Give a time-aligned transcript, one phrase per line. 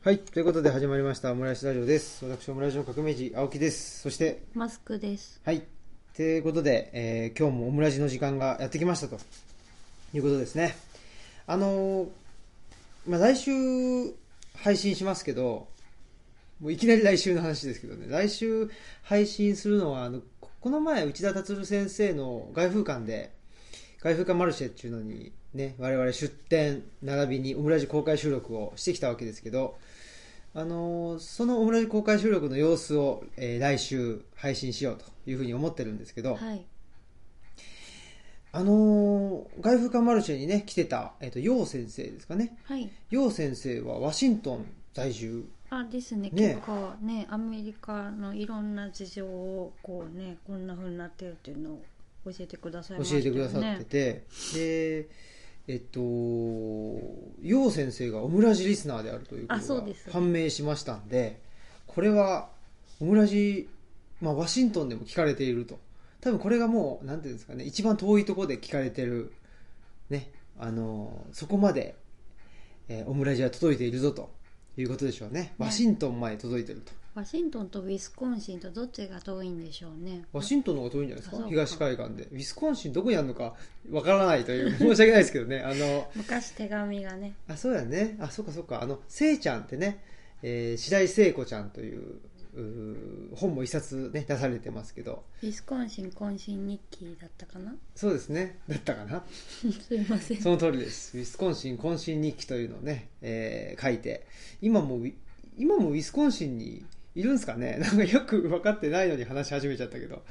[0.00, 0.20] はい。
[0.20, 2.24] ということで始まりました、オムライスラジオです。
[2.24, 4.00] 私、オムライスの革命児、青木です。
[4.02, 5.40] そして、マスクです。
[5.44, 5.64] はい。
[6.14, 9.18] ということで、えー今日もオムラジの時間がやってきましたと
[10.14, 10.76] いうことですね。
[11.48, 12.08] あのー
[13.08, 13.50] まあ、来週
[14.62, 15.66] 配信しますけど、
[16.60, 18.70] もういきなり来週の話ですけどね、来週
[19.02, 23.32] 配信するのは、あの、ここの前、内田達先生の外風館で、
[24.00, 29.76] 外風館マルシェっていうのにね、我々出展並びにオムラジ公開収録をしてきたわけですけど、
[30.54, 36.64] あのーそのオムラジ公開収録の様子を、えー来週配信しようというふうに思ってるんですけど、はい。
[38.52, 42.56] あのー外風館マルシェにね、来てた、えっ、と、楊先生ですかね。
[42.62, 42.88] はい。
[43.10, 45.44] 楊先生はワシントン在住。
[45.70, 46.30] あ、ですね。
[46.30, 51.82] ね結構ね、アメリカのいろんな事情をこうね、こんな風になってるっていうのを
[52.26, 53.04] 教えてくださいね。
[53.04, 55.08] 教えてくださってて、で、
[55.68, 56.00] えっと、
[57.42, 61.42] 楊先生がオムラジリスナーであるということが判明しましたんで、
[61.86, 62.48] これは
[63.00, 63.68] オムラジ、
[64.22, 65.78] まあ、ワシントンでも聞かれていると。
[66.22, 69.30] 多分これがもう、なんていうんですかね、一番遠いところで聞かれてる、
[70.08, 71.96] ね、あの、そこまで、
[72.88, 74.30] えーオムラジは届いているぞと
[74.78, 75.52] いうことでしょうね。
[75.58, 76.92] ワシントンまで届いてると。
[77.18, 80.22] ワシントンとウィスコンシンとどっちが遠いんでしょうね。
[80.32, 81.48] ワシントンの方が遠いんじゃないですか？
[81.48, 82.24] 東海岸で。
[82.30, 83.54] ウィスコンシンどこにあるのか
[83.90, 85.60] わからないという、申し訳ないですけどね。
[85.60, 87.34] あの、昔手紙がね。
[87.48, 88.16] あ、そうだね。
[88.20, 88.82] あ、そうかそうか。
[88.82, 89.98] あの、せいちゃんってね、
[90.42, 92.20] えー白井聖子ちゃんという、
[93.34, 97.74] 本も一冊ね、出されてますけど、ウィスコンシン懇親日記だったかな？
[97.96, 98.58] そうですね。
[98.68, 99.24] だったかな？
[99.88, 100.40] すいません。
[100.40, 101.18] その通りです。
[101.18, 104.24] ウィスコンシン渾身日記というのをね、えー書いて、
[104.62, 105.00] 今も
[105.56, 107.78] 今もウィスコンシンにいるんですかね？
[107.80, 110.22] なんかよく分かってないのに話し始めちゃったけど、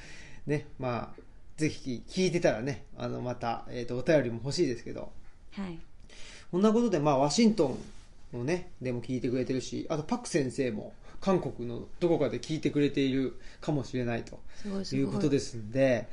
[0.45, 1.21] ね、まあ、
[1.57, 5.11] ぜひ聞いてたらね、あの、また、えっ、と、お便りも欲しいですけど、
[5.51, 5.79] はい。
[6.51, 7.77] こんなことで、まあ、ワシント
[8.33, 14.39] ンのね、でも聞いてくれてるし、あと、パク先生も、韓国のどこかで聞いてくれているかもしれないと。
[14.95, 16.07] いうことですんで、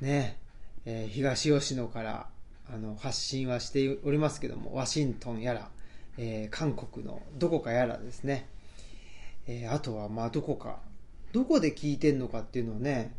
[0.00, 0.36] ね、
[0.84, 2.28] えー東吉野から
[2.72, 5.70] あの発信はしておりますけども、ワシントンやら、
[6.16, 8.46] えー韓国のどこかやらですね、
[9.48, 10.78] えーあとはまあどこか、
[11.32, 13.16] どこで聞いてんのかっていうのをね、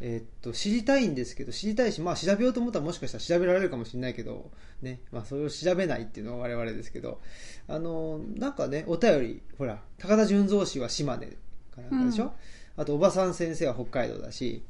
[0.00, 4.50] えーっと、知りたいんですけど、知りたいし、まあ調べようと思ったらもしかしたら調べられるかもしれないけど、
[4.82, 7.20] ね、まあそれを調べないっていうのは我々ですけど、
[7.68, 12.30] あの、なんかね、お便り、ほら、高田純三氏は島根かなんかでしょ、うん
[12.76, 14.62] あと、おばさん先生は北海道だし、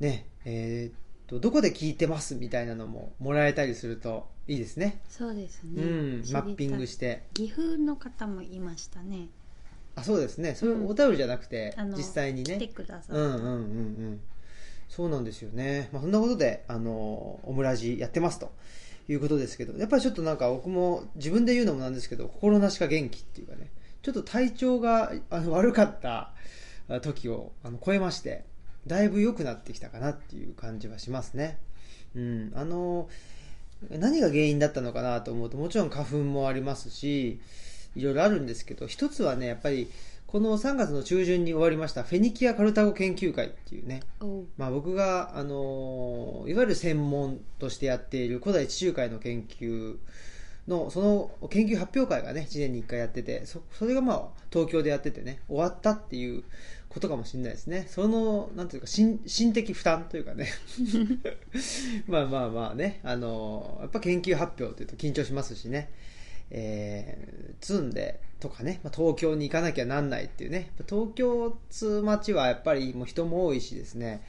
[0.00, 0.94] ね、えーっ
[1.28, 5.00] と、どこで聞いてますみたいなのももらえたりするといいですね。
[5.08, 5.82] そうですね。
[5.82, 7.22] うん、マッピングして。
[7.32, 9.28] 岐阜の方もいましたね。
[9.94, 10.54] あ、そうですね。
[10.54, 12.68] それうんお便りじゃなくて、あの実際に来てね。
[12.68, 13.12] くださ。
[13.14, 13.54] うんうんうんう
[14.12, 14.20] ん。
[14.88, 15.88] そうなんですよね。
[15.92, 18.52] まあ、そんなことで、あの、オムラジやってますと
[19.08, 23.70] いうことですけど、やっぱりちょっとなんか僕も自分で言うのもなんですけど、心なしか元気っていうかね、
[24.02, 26.32] ちょっと体調があの悪かった
[26.88, 28.44] あ時をあの超えまして、
[28.86, 31.58] だいぶ良くなってきたかなっていう感じはしますね。
[32.14, 32.52] うん。
[32.54, 33.08] あの、
[33.90, 37.40] 何が原因だったのかなと思うと、もちろん花粉もありますし、
[37.94, 39.90] いろいろあるんですけど、一つはね、やっぱり、
[40.26, 44.00] この3月の中旬に終わりましたフェニキア・カルタゴ研究会っていうね、
[44.56, 49.98] まあ、僕が、あのいわゆる専門としてやっている古代地中海の研究
[50.68, 56.44] の、その研究発表会がね、1年に1回やってて、そそれがまあ、東京でやっててね、終わったっていう
[56.88, 57.86] ことかもしれないですね。
[57.90, 60.48] その、なんていうか、心心的負担というかね。
[62.08, 65.90] まあまあまあね、あのやっぱ研究発表というと緊張しますしね。
[66.54, 74.22] えー、積んでとかね、まあ、東京に行かなきゃなんないっていうね、東京つう街はやっぱりもう人も多いしですね、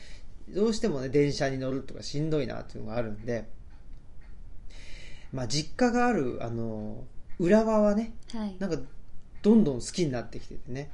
[0.49, 3.49] どうしてもね、電車に乗るとかしんどいなっていうのがあるんで、
[5.33, 7.03] まあ実家がある、あの、
[7.39, 8.55] 浦和はね、はい。
[8.57, 8.77] なんか
[9.41, 10.91] どんどん好きになってきててね、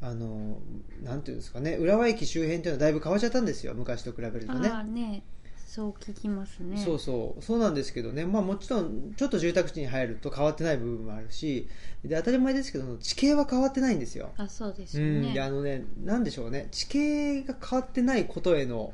[0.00, 0.58] あの、
[1.02, 4.70] なんていうんですかね、浦和駅周辺っていうのはだいぶ変わっちゃったんですよ、昔と比べるとね。
[4.84, 5.22] ね、
[5.70, 6.76] そう聞きますね。
[6.76, 7.42] そうそう。
[7.42, 11.68] そうなんですけどね、まあ、もちろんちょっと住宅地に入ると変わってない部分もあるし
[12.04, 15.30] で当たり前ですけど地形は変わってないんですよ、あ、そうですね。
[15.30, 16.66] ん、であのねなんでしょうね。
[16.72, 18.92] 地形が変わってないことへの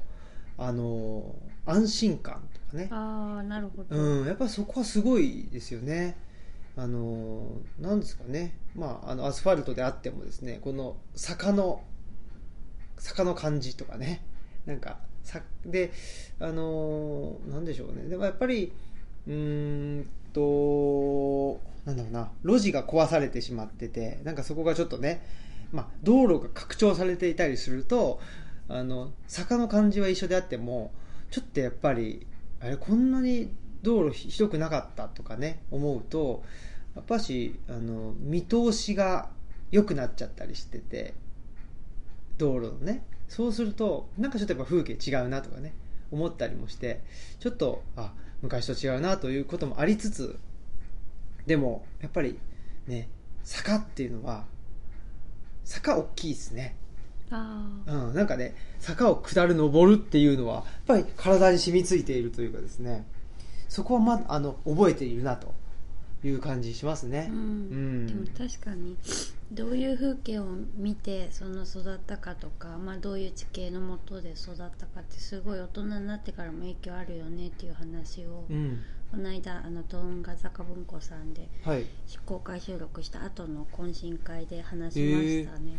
[0.59, 1.35] あの
[1.65, 3.97] 安心感とかね、ああ、なるほど。
[3.97, 6.19] うん、やっぱりそこはすごいですよね。
[6.77, 11.83] あのなんですかね、まあ、あのアスファルトであってもですねこの坂の
[12.99, 14.21] 坂の感じとかね。
[14.67, 15.93] なんかさで
[16.39, 18.09] あのなんでしょうね。
[18.09, 18.73] でもやっぱり
[19.27, 22.31] うんとなんだろうな。
[22.45, 25.27] 路地が壊されてしまっててなんかそこがちょっとね、
[25.73, 28.21] まあ、道路が拡張されていたりすると
[28.69, 30.93] あの坂の感じは一緒であっても
[31.33, 32.25] ちょっとやっぱり
[32.61, 33.51] あれこんなに
[33.83, 36.45] 道路広くなかったとかね思うと
[36.95, 39.29] やっぱしあの見通しが
[39.73, 41.15] 良くなっちゃったりしてて
[42.39, 43.03] 道路のね。
[43.29, 45.75] そうするとなんかちょっとやっぱ風景違うなとかね
[46.11, 47.03] 思ったりもして
[47.41, 48.13] ちょっとあ
[48.43, 50.39] 昔と違うなということもありつつ
[51.47, 52.39] でもやっぱり
[52.87, 53.09] ね
[53.43, 54.45] 坂っていうのは
[55.65, 56.77] 坂大きいですね。
[57.29, 63.05] ああうん、なんかね坂を下る登るっていうのはやっぱり体に染みついているというかですね。
[63.69, 65.53] そこは、ま、あの覚えているなと
[66.25, 67.29] いう感じしますね。
[67.31, 67.37] うん。
[67.37, 68.07] うん。
[68.07, 68.97] でも確かに
[69.53, 70.47] どういう風景を
[70.77, 78.83] 見てその育ったかとか、まあ、どういう地形のもとで育ったかってすごい大人になってからも影響あるよねっていう話を、うん。
[79.11, 81.85] この間あのトンガ坂文庫さんではい。
[82.25, 85.79] 公開収録した後の懇親会で話しましたね、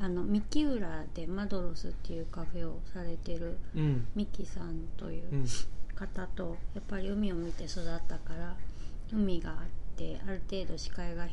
[0.00, 4.06] あの三木浦でマドロスっていうカフェをされてるうん。
[4.16, 5.46] ミキさんといううん。
[5.94, 8.54] 方とやっぱり海を見て育ったから
[9.12, 9.56] 海があっ
[9.96, 11.30] てある程度視界が開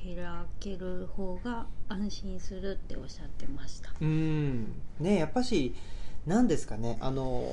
[0.60, 3.92] ける方が安心するっておっしゃってました。
[4.00, 4.82] うん。
[5.00, 5.74] ねやっぱし
[6.26, 7.44] 何ですかねあの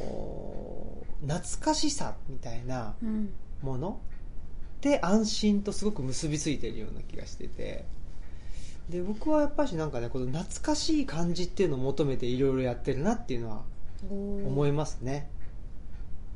[1.24, 3.30] ー懐かしさみたいなうん。
[3.62, 4.00] もの
[4.80, 7.84] で安心とすごく結びついているような気がしてて。
[8.88, 13.62] で僕はやっぱしなんかねこの懐かしい感じっていうのを求めていろいろやってるなっていうのは
[14.08, 15.30] 思いますね。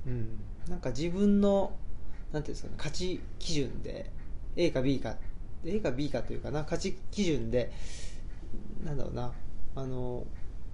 [0.07, 0.39] うん。
[0.69, 1.73] なんか自分の
[2.35, 4.11] なんていうんですかね価値基準で
[4.57, 5.17] A か B か
[5.65, 7.73] A か B かというかな価値基準で
[8.85, 9.33] なんだろうな
[9.77, 10.27] あの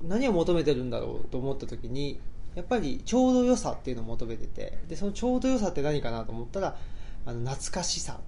[0.02, 2.18] 何を求めてるんだろうと思った時に
[2.54, 6.76] やっぱりちょうど良さっていうのを求めててでそのちょうど良さって何かなと思ったら
[7.26, 8.20] あの懐かしさ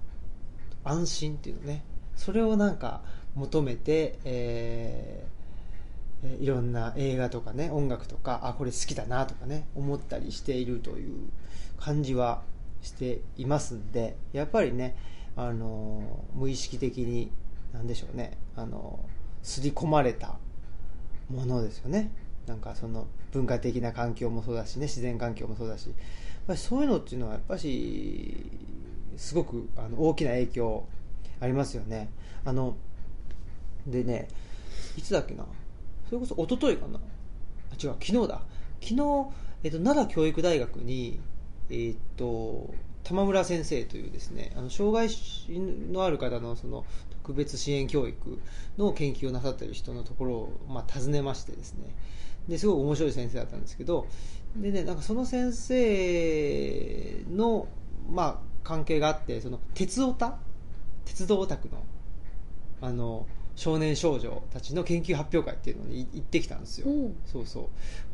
[0.83, 1.83] 安心っていうのね。
[2.15, 3.01] それをなんか
[3.33, 5.43] 求めて、えー
[6.39, 11.29] いろんな映画とかね音楽とかあこれ好きだなとかね思ったりしているという
[11.77, 12.43] 感じは
[12.83, 14.95] していますんでやっぱりね、
[15.35, 17.31] あの無意識的に
[17.73, 18.99] 何でしょうね、あの
[19.41, 20.37] 刷り込まれた
[21.29, 22.11] ものですよね。
[22.45, 25.87] なんかその文化的な環境もそうだしね自然環境もそうだし。
[25.87, 25.95] やっ
[26.45, 28.51] ぱりそういうのっていうのはやっぱし
[29.15, 30.85] すごくあの大きな影響
[31.39, 32.09] ありますよね。
[32.43, 32.75] あの
[33.87, 34.27] でね
[34.97, 35.45] いつだっけな？
[36.09, 36.99] それこそ一昨日かな？
[36.99, 38.41] あ違う昨日だ。
[38.81, 39.29] 昨日、
[39.63, 41.21] えっと、奈良教育大学に
[41.69, 42.73] えっと
[43.03, 45.13] 玉村先生というですねあの障害
[45.91, 48.39] のある方のその特別支援教育
[48.77, 51.83] の研究をなさっている人のところを、まあ、訪ねましてですね。
[52.47, 54.07] ですごく面白い先生だったんですけど
[54.57, 57.67] で、ね、なんかその先生の、
[58.09, 60.37] まあ、関係があってその鉄オタ？
[61.05, 61.83] 鉄道オタクの
[62.81, 63.25] あの
[63.55, 66.87] 少年少女たちの研究発表会っていうのに行ってきたんですよ。
[66.89, 67.65] おうそうそう。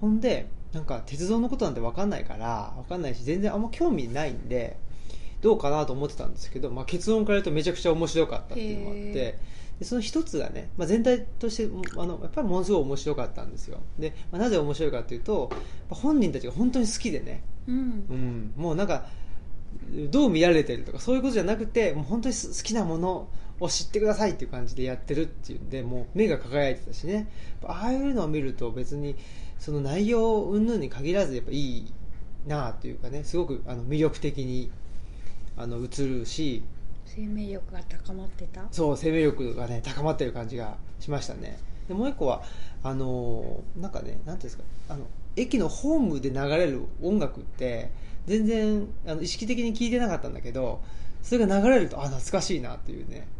[0.02, 4.78] ほんでなんか鉄道のことなんて分かんないから分かんないし全然あんま興味ないんで
[5.42, 9.40] どうかなと思ってたんですけど、まあ、結論から言うとめちゃくちゃ面白かったっていうのがあってへ
[9.80, 13.80] でその一つがね、まあ、全体としてあのやっぱりものすごい面白かったんですよ。
[13.98, 15.50] で、まあ、なぜ面白いかというと
[15.90, 17.76] 本人たちが本当に好きでね、うん。
[17.76, 19.06] うん、もうなんか
[20.12, 27.30] どう見られてるとかそういうことじゃなくてもう本当に好きなものを知ってくださいっていう感じでやってるっていうんでもう目が輝いてたしね。
[27.64, 29.16] ああいうのを見ると別に
[29.60, 31.94] その内容云々に限らずやっぱいい
[32.48, 34.72] なというかねすごくあの魅力的に
[35.58, 36.64] あの映るし。
[37.06, 38.68] 生命力が高まってた？
[38.72, 41.58] そう生命力がね高まってる感じがしましたね。
[41.88, 42.44] でもう一個は
[42.84, 47.90] あのなんかねなんていうんですかあの駅のホームで流れる音楽って
[48.28, 50.82] 全然あの意識的に聴いてなかったんだけど
[51.24, 53.28] それが流れるとあ懐かしいなっていうね。
[53.34, 53.39] うん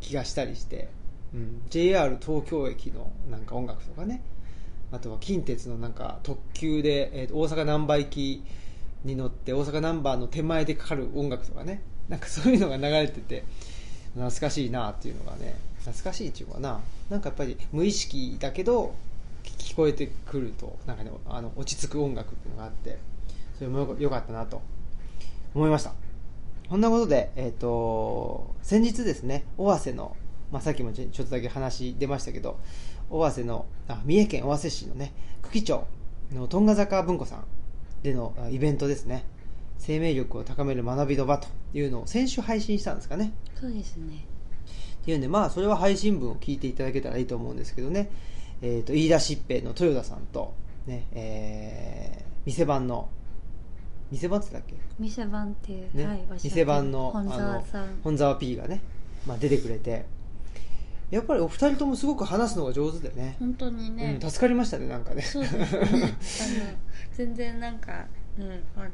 [0.00, 0.88] 気がしたりして、
[1.34, 4.22] うん、JR 東京駅のなんか音楽とかね。
[4.92, 8.44] あとは近鉄のなんか特急で、えーと大阪難波行き
[9.04, 11.82] に乗って大阪ナンバーの手前でかかる音楽とかね。
[12.08, 13.44] なんかそういうのが流れてて
[14.14, 15.54] 懐かしいなっていうのがね。
[15.78, 16.80] 懐かしいっていうかな。
[17.08, 18.94] なんかやっぱり無意識だけど
[19.58, 22.98] 聞こえてくるとなんかねあの落ち着く音楽っていうのがあって
[23.56, 24.62] それもよ良かったなと
[25.54, 25.92] 思いました
[26.70, 30.16] こんなことで、えっ、と、先日ですね、尾鷲の、
[30.52, 32.60] まあ、さっきもちょっとだけ話出ましたけど、
[33.10, 35.12] 尾鷲の、あ三重県尾鷲市のね、
[35.42, 35.84] 久喜町
[36.32, 37.44] のトンガ坂文庫さん
[38.04, 39.24] でのあイベントですね、
[39.78, 43.32] 生命力を高める学びの場というのを先週配信したんですかね。
[43.60, 44.24] そうですね。
[45.02, 48.12] っていうんで、まあ、それは配信文を聞いていただけたらいいと思うんですけどね、
[48.62, 50.54] えっ、と、飯田疾平の豊田さんと、
[50.86, 53.08] ね、えー、店番の、
[54.10, 54.74] 店番って言っけ？
[54.98, 56.06] 店番っていう、ね。
[56.06, 58.00] はい、店番の本沢さん。
[58.02, 58.80] 本沢 P がね、
[59.26, 60.04] まあ、出てくれて。
[61.10, 65.22] やっぱりお二人ともすごく話すのが上手でね、本当にね、うん、助かりましたねなんかね。
[65.22, 65.66] そうですね。
[65.72, 66.78] あの
[67.12, 68.06] 全然なんか、
[68.38, 68.44] うん、
[68.76, 68.84] あ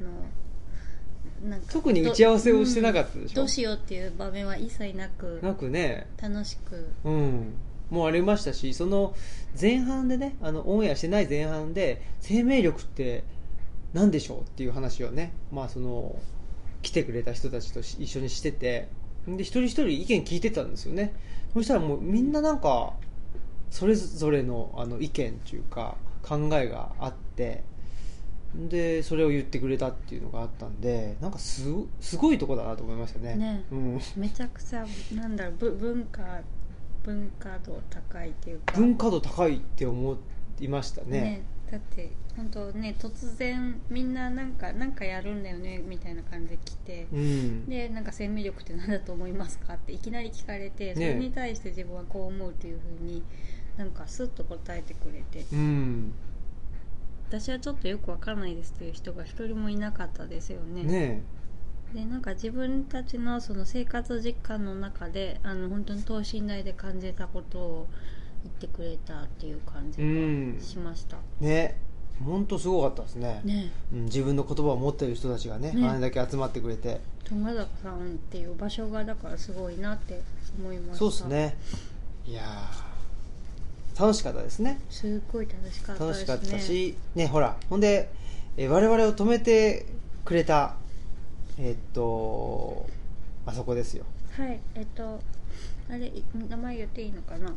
[1.44, 3.32] のなんか特に打ち合わせをしてなかったでしょ？
[3.32, 6.06] うんどうしようっていう場面は一切なくなくね。
[6.20, 6.88] 楽しく。
[7.04, 7.54] うん。
[7.90, 9.14] もうありましたしその
[9.60, 13.22] 前半でねあのオンエアしてない前半で生命力って
[13.96, 16.14] 何でしょうっていう話をねまあその
[16.82, 18.88] 来てくれた人たちとし一緒にしてて
[19.26, 21.14] で一人一人意見聞いてたんですよね。
[21.52, 22.92] そしたらもうみんななんか
[23.70, 27.64] それぞれのあの意見っていうか考えがあって
[28.54, 31.64] でそれを言ってくれたっていうのがあったんでなんかす
[32.00, 33.34] すごいとこだなと思いましたね。
[33.34, 33.64] ね。
[33.72, 36.22] うん、めちゃくちゃなんだろうぶ文化
[37.02, 38.76] 文化度高いっていうか。
[38.76, 40.18] 文化度高いって思
[40.60, 47.66] いましたねだって本当ね突然みんななんかなんかやるんだよねみたいな感じで来て、うん。
[47.68, 53.22] でなんか生命力って何だと思いますかっていきなり聞かれてそれに対して自分はこう思うというふうに
[53.76, 55.46] なんかスッと答えてくれて。
[55.52, 56.12] うん。
[57.28, 60.84] 私はちょっとよくわからないですという人が一人もいなかったですよね。
[60.84, 61.22] ね
[61.92, 67.96] でなんか自分たちのその生活実感の中であの本当に等身大で感じたことを言
[68.46, 70.56] ってくれたっていう感じうん。
[70.56, 71.78] がしました、ね。
[72.24, 73.42] 本当すごかったですね。
[73.44, 73.70] ね。
[73.92, 75.88] うん、自分の言葉を持っている人たちがねね。
[75.88, 77.00] あれだけ集まってくれて。
[77.24, 80.22] 友坂さんっていう場所がだからすごいなって
[80.58, 80.98] 思いました。
[80.98, 81.56] そうですね。
[82.26, 82.86] いやー。
[84.00, 84.80] 楽しかったですね。
[84.90, 86.26] すっごい楽しかったですね。
[86.28, 87.56] 楽しかったしねほら。
[87.70, 88.10] ほんで、
[88.56, 89.86] えー我々を止めて
[90.24, 90.76] くれた
[91.58, 92.86] えーっと
[93.46, 94.04] あそこですよ。
[94.32, 95.20] はいえっと
[95.88, 97.54] あれい名前言っていいのかな？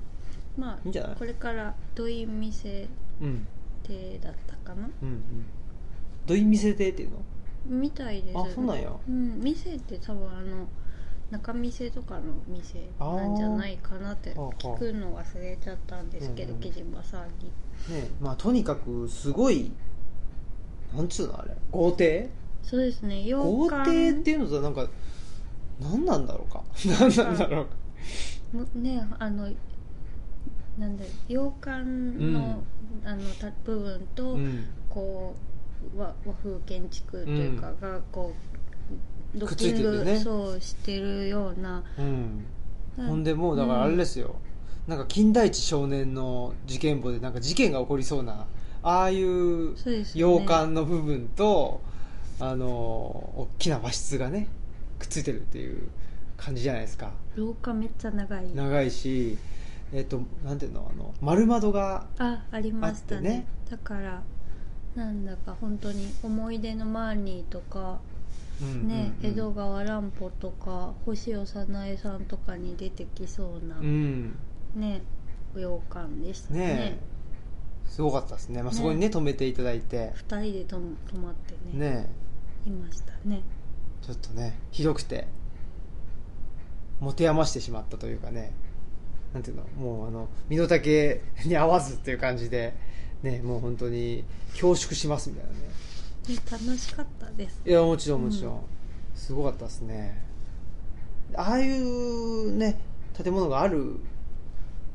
[0.58, 1.16] まあいいんじゃない？
[1.16, 2.88] これから土井店
[3.22, 3.48] うん。
[3.84, 4.90] 亭だったかな？
[5.02, 5.24] うんうん。
[6.26, 7.18] どういう店でっていうの？
[7.66, 8.38] みたいです。
[8.38, 8.92] あそうなんや。
[9.08, 9.40] うん。
[9.42, 10.68] 店って多分あの
[11.32, 16.62] 中店とかの店なんじゃないかなってあー聞くの忘れちゃったんですけどうんうん。
[16.62, 17.46] 木島さんに。
[17.96, 19.72] ねまあとにかくすごい
[20.96, 21.56] なんつうのあれ？
[21.72, 22.30] 豪邸？
[22.64, 23.24] そうですね。
[23.24, 24.88] 洋豪館邸っていうのとなんか
[25.80, 26.64] 何なんだろうか。
[26.86, 27.72] 何なんだろうか。
[28.52, 29.50] むねあの
[30.80, 32.64] なんだ洋館の,、
[33.04, 34.66] あのた部分と、うん。
[34.90, 35.36] こ
[35.96, 38.34] う和和風建築というか、がこ
[39.36, 41.84] うドッキング、てねそうしてるような、
[42.98, 44.36] ほんでもうだからあれですよ、
[44.88, 48.48] なんか金田一少年の事件簿でなんか事件が起こりそうな
[48.82, 49.76] ああいう
[50.16, 51.82] 洋館の部分と
[52.40, 54.48] あの大きな和室がね
[54.98, 55.90] くっついてるっていう
[56.36, 57.12] 感じじゃないですか。
[57.36, 58.54] 廊下めっちゃ長い。
[58.54, 59.38] 長いし
[59.94, 60.90] えっ、となんていうの？
[60.94, 63.46] あの丸窓があありましたね。
[63.70, 64.22] だから
[64.96, 68.00] なんだか本当に思い出のマーニーとか
[68.84, 74.36] ね、江戸川乱歩とか星尾早苗さんとかに出てきそうな、うん。
[74.76, 75.02] ね
[75.56, 76.60] 洋館でしたね。
[76.60, 77.00] ねえ。
[77.86, 80.12] すごかったですね、まあ、ねそこにね止めていただいて。
[80.14, 82.10] 二人でとも泊まってねね
[82.66, 83.42] いましたね。
[84.02, 85.28] ちょっとねひどくて
[87.00, 88.52] 持て余してしまったというかね
[89.34, 92.74] なんていうのもうあの身の丈に合わずっていう感じで
[93.22, 95.60] ねもう本当に恐縮しますみたいなね。
[96.28, 97.62] ね楽しかったです。
[97.66, 98.62] いやもちろんもちろん、うん。
[99.16, 100.24] すごかったですね。
[101.36, 102.80] ああいうね
[103.14, 104.00] 建物がある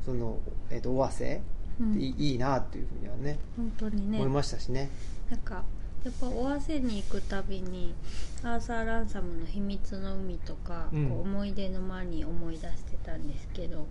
[0.05, 0.39] その、
[0.69, 1.41] えっと尾鷲
[1.79, 1.99] うん。
[1.99, 4.17] いいいいなっていうふうにはね本当にね。
[4.17, 4.89] 思いましたしね。
[5.29, 5.63] なんか
[6.03, 7.95] やっぱ尾鷲に行くたびに
[8.43, 11.09] アーサー・ランサムの「秘密の海」とか、うん。
[11.09, 13.87] こう思い出の間に思い出してたんですけど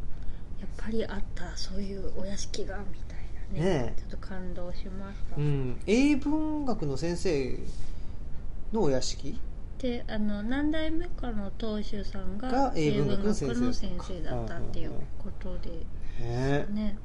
[0.64, 3.78] やっぱりあったそういうお屋敷がみたいなね。
[3.87, 4.00] ねえ。
[4.00, 5.78] ちょっと感動しました、うん。
[5.87, 7.59] 英文学の先生
[8.73, 9.38] のお屋敷？
[9.78, 15.71] であの何代目かの当主さんがが英文学の先生だったっていうことで。
[16.18, 16.66] ね。
[16.71, 16.97] ね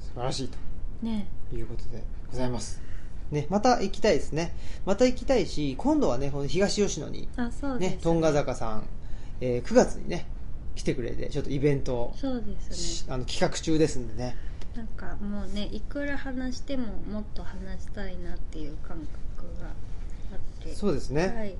[0.00, 0.58] 素晴らしいと。
[1.02, 1.28] ね。
[1.52, 2.80] いうことでございます、
[3.30, 4.56] ね、また行きたいですね。
[4.84, 7.98] また行きたいし今度はねこの東吉野にあそうですね。
[8.02, 8.84] トンガ坂さん、
[9.40, 10.26] えー9月にね
[10.74, 14.36] 来てくれてちょっとイベントをそうですしねあの企画中ですんでね。
[14.74, 18.96] なんかもうねいくら話してももっと話したいなっていう感
[19.36, 20.74] 覚があって。
[20.74, 21.54] そうですね、はい。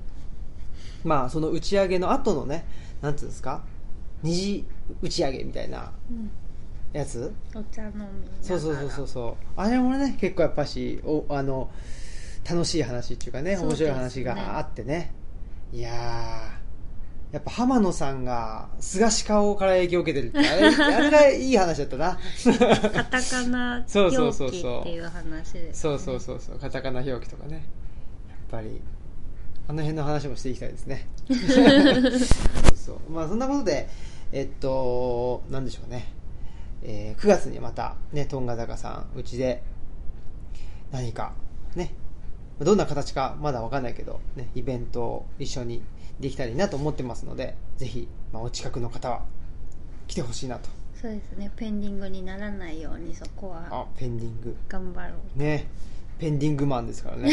[1.05, 2.65] まあその打ち上げの後のね
[3.01, 3.63] なんていうんですか？
[4.21, 4.65] 二次
[5.01, 6.29] 打ち上げみたいなうん、
[6.91, 7.33] やつ？
[7.53, 8.01] お茶飲み
[8.41, 9.45] そうそうそうそうそう。
[9.55, 11.69] あれもね結構やっぱしおあの
[12.49, 15.13] 楽しい話っていうかね面白い話があってね。
[15.71, 16.64] いやー
[17.35, 22.17] やっぱ浜野さんが菅氏顔から影響を受けてるってあれ あれがいい話だったな。
[22.93, 24.53] カタカナそうそう表そうそう。
[24.53, 26.59] 記っていう話です、ね、そうそうそうそう。
[26.59, 27.55] カタカナ表記とかね。
[27.55, 27.63] やっ
[28.49, 28.79] ぱり
[29.67, 31.09] あの辺の話もしていきたいですね。
[31.27, 33.11] そうそう。
[33.11, 33.89] まあそんなことで
[34.31, 36.07] えっとなんでしょうね、
[36.83, 39.61] えー9月にまたねトンガ坂さんうちで
[40.89, 41.33] 何か
[41.75, 41.93] ね。
[42.61, 45.83] どんな形かまだわかんないけど、ね、イベントを一緒に
[46.19, 49.25] できたらいいなと思ってますので、ぜひ、まあ、お近くの方は
[50.07, 50.69] 来てほしいなと。
[51.01, 54.55] そうですねペンディングにならないようにそこはあ、ペンディング。
[54.69, 55.67] 頑張ろうね。
[56.17, 57.31] ペンディングマンですからね。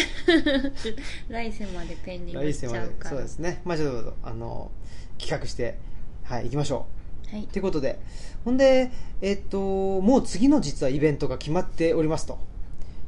[1.29, 3.63] 来世までペンディングし来世までちゃうからそうですね。
[3.65, 4.71] まあちょっと、あの、
[5.19, 5.79] 企画して、
[6.25, 6.87] はい、行きましょ
[7.31, 7.35] う。
[7.35, 7.99] はいということで、
[8.45, 8.91] ほんで、
[9.23, 12.39] えっと、もう次の実はイベントが決まっておりますと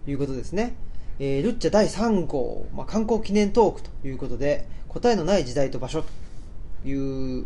[0.06, 0.76] いうことですね。
[1.18, 6.92] えールッチャ第3号、まあ、観光記念トークということで、答えのない時代と場所とい
[7.40, 7.44] う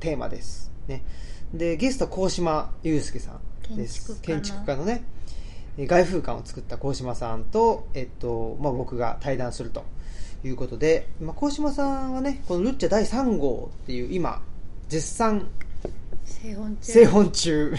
[0.00, 0.72] テーマです。
[0.88, 1.02] ね。
[1.52, 3.38] で、ゲスト、高島祐介さ
[3.70, 4.18] んです。
[4.22, 5.16] 建築家ののね、えー
[5.78, 9.84] 外風館を作った高島さんと、えっと、まあ、僕が対談すると
[10.42, 14.40] いうことで、まあ、高島さんはね、このルッチャ第3号っていう今、
[14.88, 15.46] 絶賛
[16.26, 16.92] 製本中。
[16.92, 17.74] 製本中。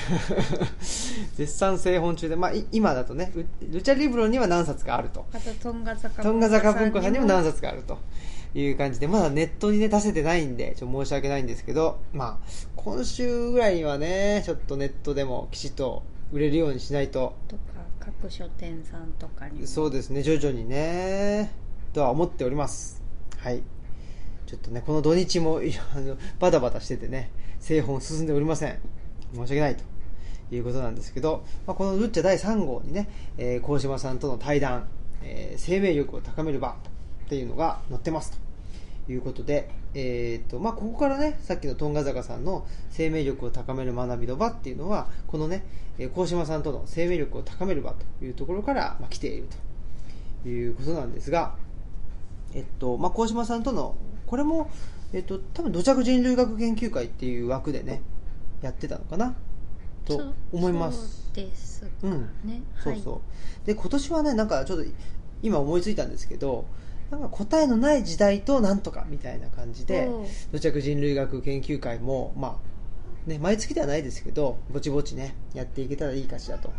[1.36, 5.26] 絶賛製本中で、まあ、い今だとねうルチャリブロには何冊かあると。
[5.32, 7.98] あとトンガ坂トンガ坂文庫さんにも何冊冊かあると。
[8.56, 16.02] いう感じでまだネットにね出せてないんでちょっと申し訳ないんですけどまあ今週ぐらいにはねちょっとネットでもきちっと
[16.32, 17.36] 売れるようにしないと。
[17.48, 17.62] とか
[18.00, 19.68] 各書店さんとかにも。
[19.68, 21.52] そうですね徐々にね。
[21.94, 23.02] とは思っております。
[23.38, 23.62] はい。
[24.46, 28.80] ちょっとねこの土日もいあのバタバタしててね製本進んでおりません。
[29.34, 29.84] 申し訳ないと。
[30.50, 34.88] いうことなんですけど、まあ、このルッチャ第3号にね、えー、鴻島さんとの対談、
[35.22, 36.70] えー生命力を高める場
[37.26, 38.38] っていうのが載ってますと。
[39.10, 45.64] いうことで、えーとまあ、ここからねさっきのトンガ坂さんの生命力を高める学びの場っていうのはこのね
[45.98, 49.68] えー鴻島さんとの生命力を高める場というところから、まあ、来ていると。
[50.48, 51.56] いうことなんですが、
[52.54, 53.96] えっとまあ、鴻島さんとの
[54.26, 54.70] これも、
[55.14, 58.02] えっと、多分土着人類学研究会っていう枠でね
[58.62, 59.36] やってたのかな？
[60.06, 61.32] と思います。
[61.34, 62.22] そうですかうん。
[62.44, 63.22] ね、そうそ
[63.64, 64.86] う、で今年はねなんかちょっと
[65.42, 66.66] 今思いついたんですけど
[67.12, 70.10] なんか答えのない時代となんとかみたいな感じで
[70.52, 72.60] 土着人類学研究会もま
[73.28, 76.72] あね毎月ではないですけどぼちぼちねやっていけたらいいかしらと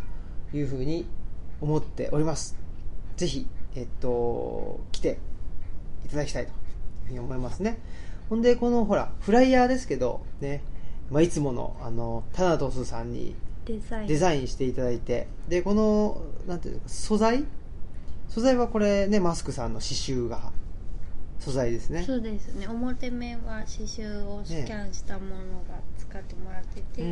[0.53, 1.07] いうふうに
[1.61, 2.57] 思っております。
[3.17, 5.19] ぜひえっと来て
[6.05, 6.55] いただきたいという
[7.07, 7.79] ふうに思いますね
[8.29, 10.61] ほんでこのほらフライヤーですけどね、
[11.09, 14.07] まあ、いつものあのタナトスさんにデザイン。
[14.07, 15.27] デザインしていただいて。
[15.47, 17.45] でこのなんていうの素材？
[18.27, 20.51] 素材はこれねマスクさんの刺繍が
[21.39, 22.03] 素材ですね。
[22.03, 22.67] そうですね。
[22.67, 25.35] 表面は刺繍をスキャンしたもの
[25.67, 27.11] が使ってもらってて、うん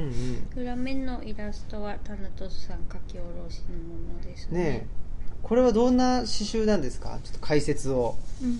[0.56, 0.62] うん。
[0.62, 4.60] 裏面のイラストはタナトスさん書き下ろしのものですね。
[4.60, 4.88] ねえ。
[5.42, 7.18] これはどんな刺繍なんですか？
[7.24, 8.16] ちょっと解説を。
[8.44, 8.60] うん、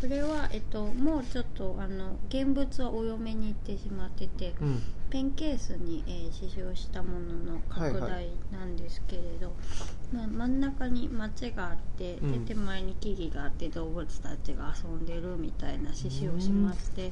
[0.00, 4.82] これは、えっと、もうちょっとあの現物はお嫁に行ってしまってて、うん。
[5.10, 9.54] ペンケースに、えー刺繍したものの拡はいは大なんですけれど、
[10.12, 12.44] まあ、真ん中に街があって、うん。
[12.44, 17.10] で手前に木々があって動物たちが遊んでるみたいな刺繍をしまして、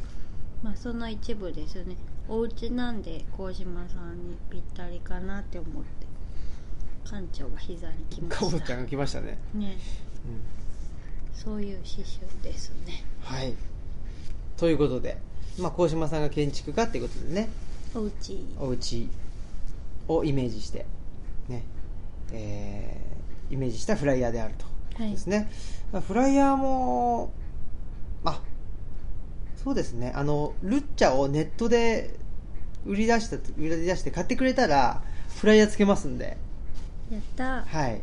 [0.63, 1.97] まあ、その一部ですね。
[2.29, 6.07] お家なんで鴻島さんにぴったりかなって思って
[7.09, 8.47] 館長が膝に来ました。
[8.47, 9.77] かぼちゃんが来ましたね、ね。
[10.27, 10.41] うん、
[11.45, 13.05] そういう刺繍ですね。
[13.23, 13.55] はい。
[14.57, 15.19] ということで
[15.59, 17.49] まあ鴻島さんが建築家っていうことでね。
[17.95, 18.45] お家。
[18.59, 19.09] お家。
[20.09, 20.87] をイメージして
[21.49, 21.63] ね。
[22.33, 23.07] えー
[23.49, 24.65] イメージしたフライヤーであると。
[25.01, 25.13] はい。
[25.13, 25.51] ですね、
[25.93, 27.33] まあフライヤーも
[28.25, 28.41] あ
[29.63, 30.13] そうですね。
[30.15, 32.19] あのルッチャをネットで
[32.85, 35.03] 売り出した売り出して買ってくれたら
[35.37, 36.37] フライヤーつけますんで。
[37.11, 38.01] やったはい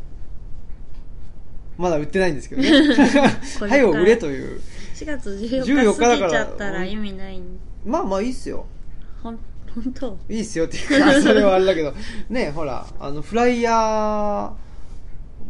[1.76, 2.70] まだ売ってないんですけどね。
[3.58, 4.60] 早く売れという。
[4.94, 6.30] 4月14 14日過ぎだから。
[6.30, 8.66] ちゃったら意味ないんまあまあいいっすよ。
[9.22, 9.38] ほん
[9.74, 10.18] 本当？
[10.28, 11.92] いいっすよっていうかそれはあれだけど。
[12.30, 14.52] ねほらあのフライヤー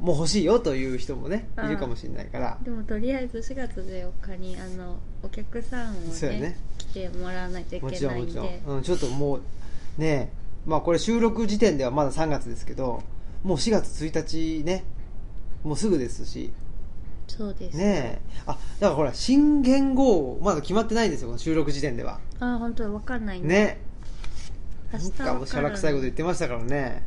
[0.00, 2.58] も欲しいよという人もねいるかもしれないから。
[2.62, 6.58] でもとりあえず4月14日にあのお客さんをねね。
[6.78, 9.42] 来てもらわないといもけちろんもちろないんでん、うん、ちょっともう
[9.98, 10.32] ね
[10.66, 13.02] まあこれ収録時点ではまだ3月ですけど
[13.42, 14.84] もう4月1日ね
[15.64, 16.52] もうすぐですし。
[17.26, 17.76] そうです。
[17.76, 18.20] ねえ。
[18.46, 22.20] あだからほら新元号まだ決まってないんですよこの収録時点では。
[22.38, 23.48] あ本当わかんないんだ。
[23.48, 23.80] ね。
[24.92, 27.04] 明なんかもうしゃらくさいこと言ってましたからね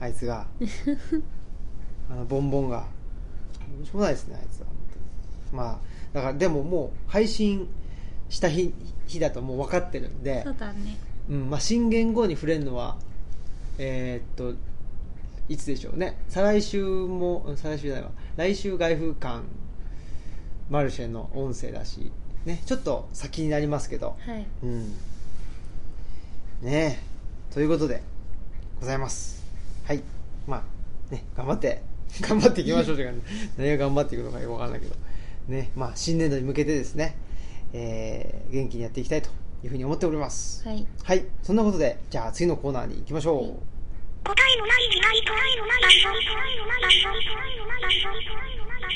[0.00, 0.46] あいつが。
[2.10, 2.86] あのボンボンが。
[3.76, 4.66] どうしようもないですねあいつは
[5.52, 5.78] まあ
[6.14, 7.68] だからでももう配信
[8.30, 8.72] した日
[9.06, 10.42] 日だともう分かってるんで。
[10.44, 10.96] そうだね。
[11.28, 12.96] うんまあ、新元号に触れるのは
[13.76, 14.58] えーっと
[15.48, 16.18] いつでしょうね。
[16.28, 18.10] 再来週もうん再来週じゃないわ。
[18.36, 19.42] 来週外風館
[20.68, 22.12] マルシェの音声だし
[22.44, 22.62] ね。
[22.66, 24.16] ちょっと先になりますけど。
[24.20, 24.46] はい。
[24.62, 24.88] うん。
[24.88, 24.98] ね。
[26.62, 26.98] え
[27.54, 28.02] ということで
[28.80, 29.42] ございます。
[29.84, 30.02] はい。
[30.46, 30.64] ま
[31.10, 31.82] あね頑張って
[32.20, 33.14] 頑張っていきましょうというか、
[33.56, 34.94] 何が頑張っていくのかよくわかんないけど、
[35.48, 37.16] ね、まあ、新年度に向けてですね、
[37.72, 39.30] えー、元気にやっていきたいと
[39.62, 40.66] いうふうに思っております。
[40.66, 40.86] はい。
[41.02, 43.42] はい、そんなことで、じゃあ次のコーナーに行きましょう。
[43.42, 43.52] はい
[44.28, 46.20] 答えのない時代と答えのない場所答
[46.52, 48.90] えのない場所答えのない場所答えのない場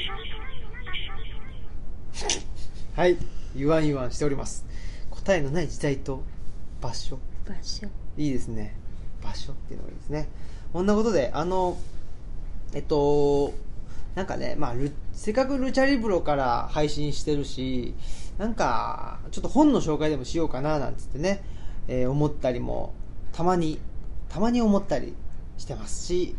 [2.20, 2.42] 所
[2.94, 3.16] はい、
[3.56, 4.66] 言わん言わんしております。
[5.08, 6.22] 答えのない時代と
[6.82, 7.18] 場所。
[7.48, 7.86] 場所
[8.18, 8.76] いいですね。
[9.24, 10.28] 場所っていうのがいいですね。
[10.70, 11.78] こんなことで、あの、
[12.74, 13.54] えっと、
[14.14, 17.94] なんかね、まあ、ルせっかくルチャリブロから配信してるし、
[18.36, 21.42] なんか、ちょっと本の紹介でもしようかな、なんつってね、
[21.88, 22.92] えー思ったりも、
[23.32, 23.80] たまに、
[24.28, 25.14] たまに思ったり
[25.62, 26.34] してますし、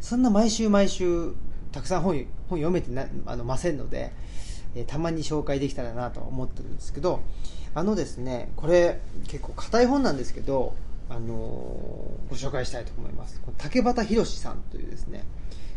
[0.00, 1.32] そんな毎週毎週、
[1.72, 2.14] たくさん本
[2.48, 4.12] 本読めてなあのませんので、
[4.74, 7.20] えーたまに紹介できたらなと思ってるんですけど、
[7.74, 10.74] あのですね、これ結構硬い本なんですけど、
[11.08, 13.40] あのーご紹介したいと思います。
[13.58, 15.24] 竹端博さんというですね、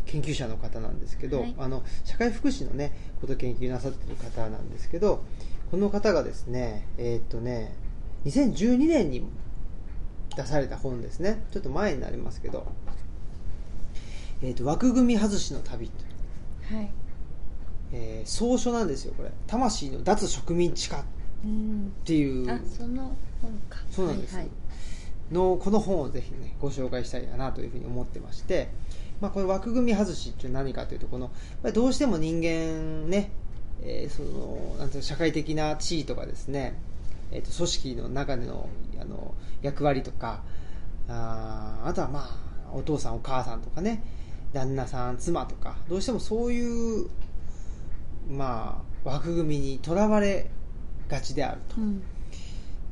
[0.07, 5.23] 研究者の方なんですけど、はいあの社会福祉のねことを研究なさってる方なんですけど
[5.69, 7.75] この方がですねえーっとね
[8.25, 9.23] 2012年に
[10.37, 11.43] 出された本ですね。
[11.51, 12.65] ちょっと前になりますけど
[14.41, 15.89] 「えーっと枠組み外しの旅」
[16.69, 16.77] という。
[16.77, 16.91] はい。
[17.91, 21.03] えー草書なんですよこれ「魂の脱植民地化」っ
[21.43, 22.49] うんていう。
[22.49, 23.79] あその本か。
[23.91, 24.35] そうなんです。
[24.35, 24.47] はい
[25.31, 28.69] のこの本をぜひねご紹介したいなというふうに思ってまして、
[29.19, 31.31] まあ、これ枠組み外しっていうのは何かというとこの
[31.73, 33.31] どうしても人間ね、
[33.81, 36.75] えーそのなんていうの社会的な地位とかですね、
[37.31, 40.43] えー、と組織の中でのあの役割とか
[41.07, 44.03] あーあとはまあお父さんお母さんとかね
[44.53, 47.09] 旦那さん妻とかどうしてもそういう
[48.29, 50.49] まあ枠組みにとらわれ
[51.07, 51.75] がちであると。
[51.77, 52.03] うん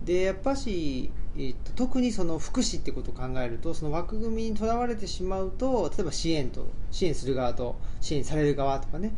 [0.04, 9.16] でやっぱし、えっと特にその福祉ってことを考えるとその枠組みにとらわれてしまうと例えば支援と支援する側と支援される側とかね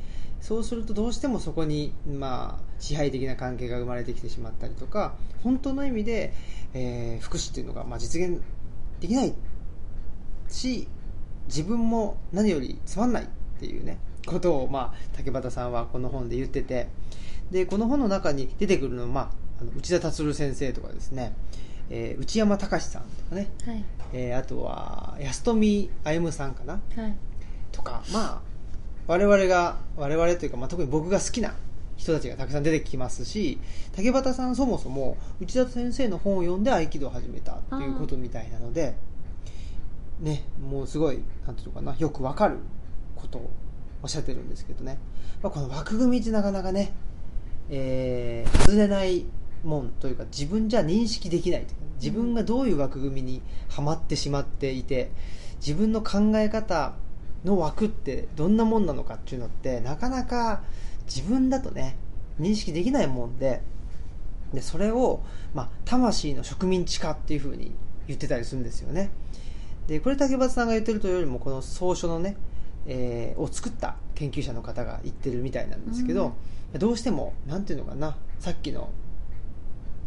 [0.47, 6.33] そうするとどうしてもそこに、まあ、支配的な関係が生まれてきてしまったりとか本当の意味で、
[6.73, 8.41] えー福祉っていうのが、まあ、実現
[9.01, 9.33] できない
[10.47, 10.87] し
[11.47, 13.27] 自分も何よりつまんないっ
[13.59, 16.87] ていうねことを、まあ、竹俣さんはこの本で言ってて
[17.51, 19.29] でこの本の中に出てくるのは、まあ、
[19.59, 21.35] あの内田達先生とかですね、
[21.89, 23.83] えー内山隆さんとかね、はい。
[24.13, 27.17] えーあとは安富歩さんかなはい。
[27.73, 28.46] とかまあ
[29.07, 31.55] 我々が我々というか、まあ、特に僕が好きな
[31.95, 33.59] 人たちがたくさん出てきますし
[33.95, 38.95] 竹俣さんそもそも内田先生の本を読んで合気道を始めたっていうことみたいなので
[40.19, 42.57] ねもうすごいなんていうのかなよくわかる
[43.15, 43.49] ことを
[44.03, 44.99] おっしゃってるんですけどね、
[45.41, 46.93] まあ、この枠組みってなかなかね、
[47.69, 49.25] えー外れない
[49.63, 51.65] もんというか自分じゃ認識できない
[52.01, 55.11] 自分がどういう枠組みにはまってしまっていて
[55.59, 56.93] 自分の考え方
[57.45, 60.61] の枠ってどんなもんなのかっていうのってなかなか
[61.05, 61.95] 自分だとね
[62.39, 63.61] 認識できないもんで
[64.53, 65.21] でそれを、
[65.53, 67.73] まあ、魂の植民地化っていうふうに
[68.07, 69.09] 言ってたりするんですよね。
[69.87, 72.35] でこれ竹端さんが言ってるというよりもこの草書のね、
[72.85, 76.33] えーを作った研究者の方が言ってるみたいなんですけど、
[76.73, 78.89] どうしてもなんていうのかなさっきの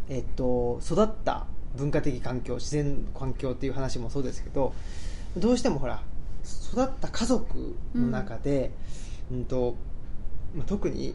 [0.09, 4.75] えっと育った文化的環境自然環境っていう話もそうですけど
[5.37, 6.03] どうしてもほら
[6.44, 8.70] 育った家族の中で、
[9.31, 9.44] うん。
[9.44, 9.76] と
[10.57, 11.14] まあ、特に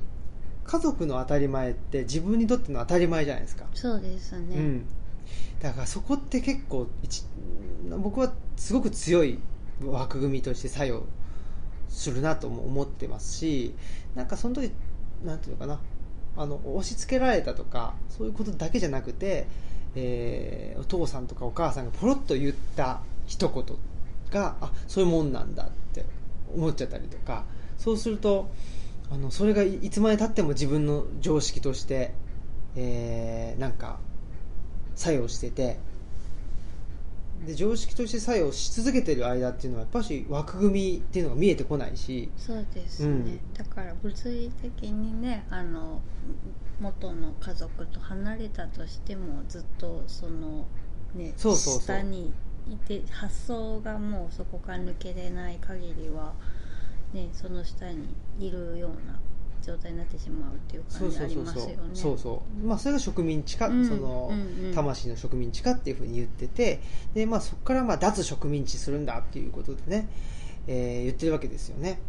[0.63, 4.85] 家族の当たり前って自分にとっての当たり前じゃないですか、そうですね、うん、
[5.61, 7.23] だからそこって結構一
[7.97, 9.39] 僕はすごく強い
[9.85, 11.03] 枠組みとして作用
[11.89, 13.75] するなとも思ってますし
[14.15, 14.71] なんかその時
[15.23, 15.79] なんていうのかな。
[16.37, 19.47] あの押し付けられたとかそういうことだけじゃなくて、
[19.95, 23.63] えーお父さんとかお母さんがポロッと言った一言
[24.35, 26.05] があそういうもんなんだって
[26.53, 27.45] 思っちゃったりとか
[27.77, 28.49] そうすると
[29.09, 32.13] あのそれがいいつまでたっても自分の常識として、
[32.75, 33.99] えーなんか
[34.95, 35.77] 作用してて
[37.45, 42.29] で常識として作用し続けてる間っていうのはやっぱし枠組みっていうのが見えてこないし。
[42.37, 43.53] そうですね、うん。
[43.53, 46.01] だから物理的にねあの
[46.79, 50.65] 元の家族と離れたとしてもずっとその
[51.13, 51.81] ねそうそうそう。
[51.81, 52.33] 下に
[52.69, 56.33] いて発想がもうそこから抜けれない限りは
[57.13, 58.07] ねその下に
[58.39, 59.19] いるような
[59.61, 61.89] 状態になってしまうっていう感じありそうそうそうますよね。
[61.93, 64.73] そうそうまあそれが植民地化、うんその、うんうん。
[64.75, 66.81] 魂の植民地化っていうふうに言ってて
[67.13, 70.07] で、まあ、そこからまあ脱植民地するんだっていうことでね、
[70.67, 71.99] えー言ってるわけですよね。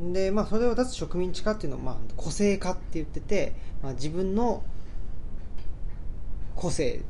[0.00, 4.64] で、まあ、それを脱植民地化っていうのは、まあ、個性化って言ってて、まあ、自分の
[6.56, 7.02] 個性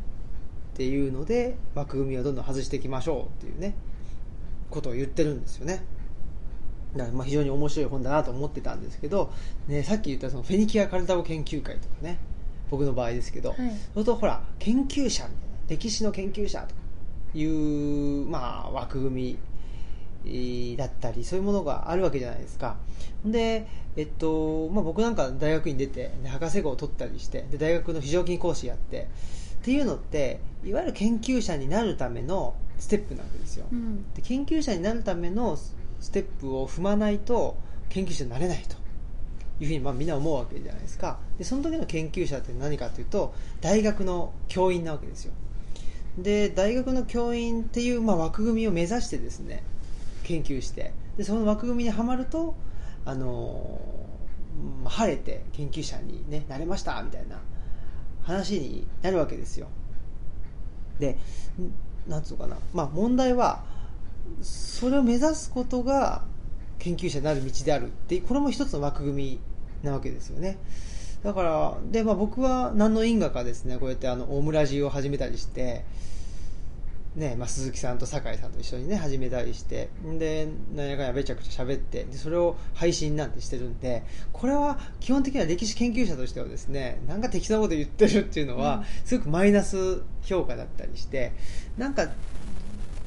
[0.74, 3.76] っていうので枠組みをどんどん外していきましょうっていうね
[4.70, 5.84] ことを言ってるんですよね。
[6.96, 9.32] だからまあ非常に面白い本だなと思ってたんですけど、
[9.68, 12.18] ね、さっき言ったそのフェニキア・カルタゴ研究会とかね
[12.70, 13.58] 僕の場合ですけど、はい。
[13.58, 16.80] そうするとほら研究者みたいな歴史の研究者とか
[17.34, 19.38] いう、まあ、枠組
[20.24, 22.76] みだったりそういうものがあるわけじゃないですか。
[23.24, 29.08] で、えっとまあ、僕なんか大学に出てで博士号を取ったりしてで大学の非常勤講師やって
[29.64, 34.12] っていうのっていわゆる研究者になるためのステップなわけですよ、うん。
[34.12, 37.57] で研究者になるためのステップを踏まないと
[37.88, 38.77] 研究者になれないと。
[39.61, 41.18] いうふうにまあみんな思うわけじゃないですか。
[41.38, 45.33] でその時の研究者って何かというと大学の教員なわけですよ。
[46.18, 49.62] で大学の教員っていうまあ枠組みを目指してですね
[50.24, 50.92] 研究して。
[51.16, 52.55] でその枠組みにはまると
[53.07, 54.05] あのー
[54.87, 57.40] 晴れて研究者に、ね、なれましたみたいな
[58.24, 59.68] 話になるわけですよ。
[60.98, 61.16] で
[62.08, 63.62] なんつうのかな、まあ、問題は
[64.42, 66.22] それを目指すことが
[66.78, 69.40] 研究者になる道であるってこれも一つの枠組み
[69.82, 70.58] なわけですよね。
[71.22, 73.78] だからで、まあ、僕は何の因果かですね。
[73.78, 75.84] こうやってあのオムラジを始めたりして、
[77.16, 88.85] ねまあ、鈴木さんと酒井さんと一緒にね始めたりしてでなんやかんやべちゃくちゃ喋ってでそれを配信なんてしてるんでこれは基本的には歴史研究者としてはですねなんか適当なこと言ってるっていうのは、うん。
[89.05, 91.33] すごくマイナス評価だったりして
[91.79, 92.09] なんか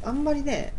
[0.03, 0.73] あんまりね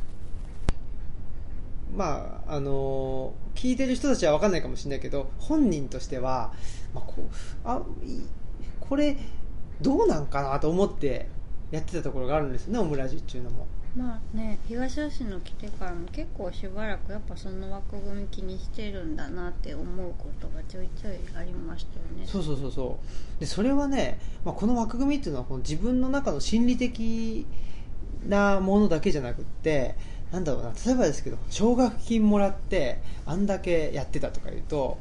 [1.95, 6.53] まああの聞いてる人たちは分かんないかもしれないけど本人としては、
[6.95, 7.23] まあ、こう
[7.64, 8.23] あい
[8.81, 9.17] これ
[9.83, 11.29] どうなんかなと思って
[11.70, 13.66] やってたところがあるんですよねオムラジっていうのも。
[13.96, 22.98] まあね東吉野来てからも結構しばらくやっぱその枠組み気にしてるんだなって思うことがちょいちょいありましたよねそうそうそうそ
[23.38, 27.46] うでそれはね、まあ、この枠組みっていうのはこの自分の中の心理的
[28.28, 29.96] なものだけじゃなくって
[30.31, 34.98] なんだろうな例えばですけど奨学金もらってあんだけやってたとか言うと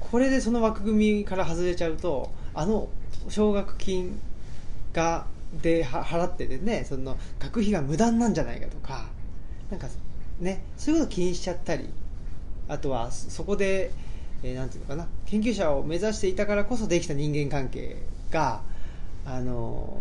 [0.00, 2.88] これでその枠組みから外れちゃうとあの
[3.28, 4.20] 奨学金
[4.92, 5.26] が
[5.62, 9.06] で払っててねその学費が無駄なんじゃないかとか
[9.70, 9.88] なんか
[10.40, 11.88] ねそういうことを気にしちゃったり
[12.68, 13.90] あとはそこで、
[14.42, 17.96] えなんていうのかな研究者を目指していたからこそできた人間関係
[18.30, 18.60] が
[19.24, 19.98] あの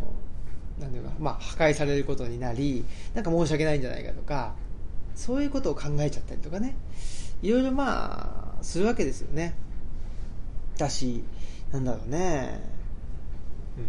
[0.79, 4.53] なんていうかまあ破壊されることになりなんか申し訳ないんじゃないかとか
[5.15, 6.75] そういうことを考えちゃったりとかね
[7.41, 9.55] いろいろまあするわけですよね。
[10.77, 11.23] だし
[11.71, 12.76] なんだろうね。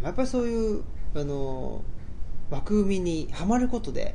[0.03, 0.83] やっぱりそういう
[1.15, 1.83] あの
[2.51, 4.15] 枠組みにはまることで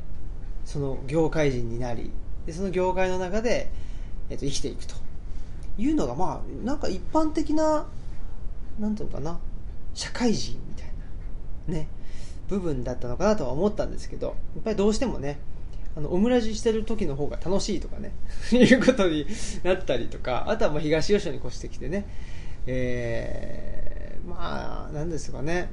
[0.64, 2.10] その業界人になり
[2.46, 3.70] でその業界の中で、
[4.28, 4.94] えっと生きていくと。
[5.76, 7.86] いうのがまあなんか一般的な
[8.78, 9.38] なんていうのかな
[9.92, 10.86] 社会人みたい
[11.68, 11.88] なね
[12.48, 15.40] 部分だったのかなとは思ったんですけどやっぱりどうしてもね
[15.96, 18.12] あのオムラジしてる時の方が楽しいとかね
[18.52, 19.26] いうことに
[19.62, 22.06] なったりとかあとはもう東吉野に越してきてね
[22.66, 23.93] えー
[24.26, 25.70] まあなんですかね。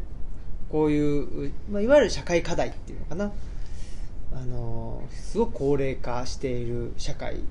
[0.70, 3.32] こういう、まあ、いわゆる社会課題っていうのかな。
[4.34, 7.42] あのすごく高齢化している社会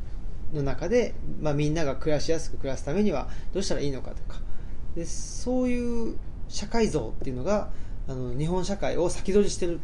[0.54, 4.40] の中で、まあ、みんなが暮らしやすく暮らすためにはどうしたらいいのかとか。
[4.94, 6.16] でそういう
[6.48, 7.70] 社会像っていうのが
[8.08, 9.80] あの日本社会を先取りしてる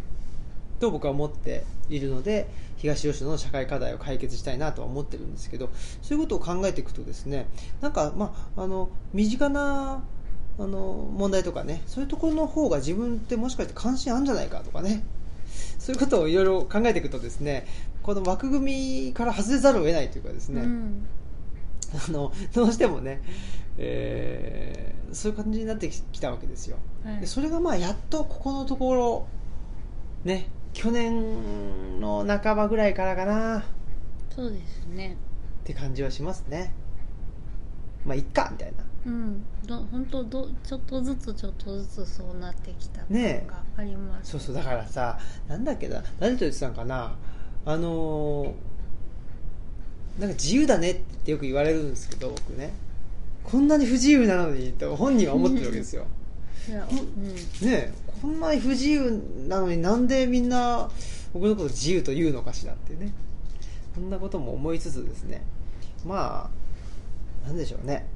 [0.81, 5.71] と僕は思っているので東吉野の社会課題を解決したいなとは思ってるんですけど
[6.03, 7.47] そういうことを考えていくとですね
[7.81, 10.03] なんか、まあ、あの身近な
[10.59, 11.83] あの問題とかね。
[11.87, 15.05] そういうところの方が自分ってもしかして関心あるんじゃないかとかね。
[15.79, 17.66] そういうことをいろいろ考えていくとですね
[18.03, 21.07] この枠組みから外れざるを得ないというかですね、うん。
[22.09, 23.23] あのどうしてもね、
[23.79, 27.21] えーそういう感じになってきたわけですよ、はい。
[27.21, 29.27] でそれがまあやっとここのところ
[30.25, 33.61] ね去年の半ばぐらいからかな。
[33.61, 33.62] っ
[34.35, 35.16] そうですね。
[35.64, 36.75] て感じはしますね。
[38.05, 39.45] まあいっかみたいなうん。
[39.66, 43.47] ど本当どちょっとずつちょっとずつそうなってきたねえ。
[43.49, 47.14] 感があります、そうそうだからさなんだっけな誰と言ってたんかな
[47.64, 48.53] あのー
[50.21, 52.73] なんか自由だねってよく言われるんですけど僕ね。
[53.45, 56.05] こんなに不自由なのにと本人は思ってるわけですよ。
[56.69, 60.90] いやうねえこんなに不自由なのになんでみんな
[61.33, 63.12] 僕のこと自由と言うのかしらっていうね。
[63.95, 65.42] そんなことも思いつつですね。
[66.05, 66.51] ま
[67.45, 68.07] あなんでしょうね、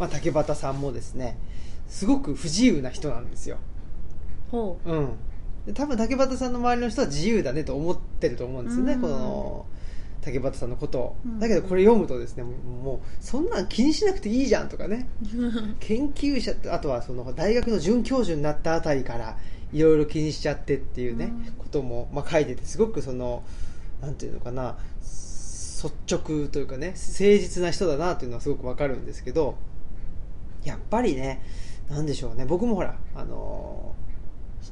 [0.00, 1.38] まあ、竹俣さんもですね
[1.86, 3.58] すごく不自由な人なんですよ。
[4.50, 4.90] ほう。
[4.90, 5.08] うん。
[5.66, 9.00] で多分竹俣さんの周りの人は自由だねと思ってると思うんですよね、うん。
[9.02, 9.66] この
[10.22, 11.38] 竹俣さんのことを、うん。
[11.38, 15.06] だけどこれ読むとですねもうもうそんなん気にしなくていいじゃんとかね。
[15.80, 19.36] 研究者あとはその大学の准教授になったあたりから
[19.72, 21.52] いろいろ気にしちゃってっていうね、うん。
[21.58, 23.42] ことも、まあ、書いててすごくその
[24.00, 29.56] なんていうのかな率直というかね誠実な人だなというのはすごくわかるんですけど
[30.64, 31.42] やっぱりね
[31.88, 32.44] なんでしょうね。
[32.44, 33.94] 僕もほらあの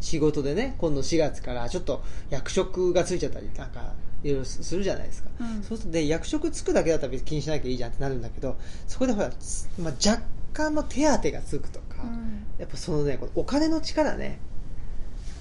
[0.01, 5.63] 仕事でね今度4月からちょっと役職がついちゃったりなんかいろいろするじゃないですか、うん。
[5.63, 10.23] そうするとで役職つくだけだったら別に気にしなきゃいいじゃんってなるんだけどそこでほら、つまあ、若
[10.53, 12.45] 干の手当がつくとか、うん。
[12.59, 14.39] やっぱそのねお金の力ね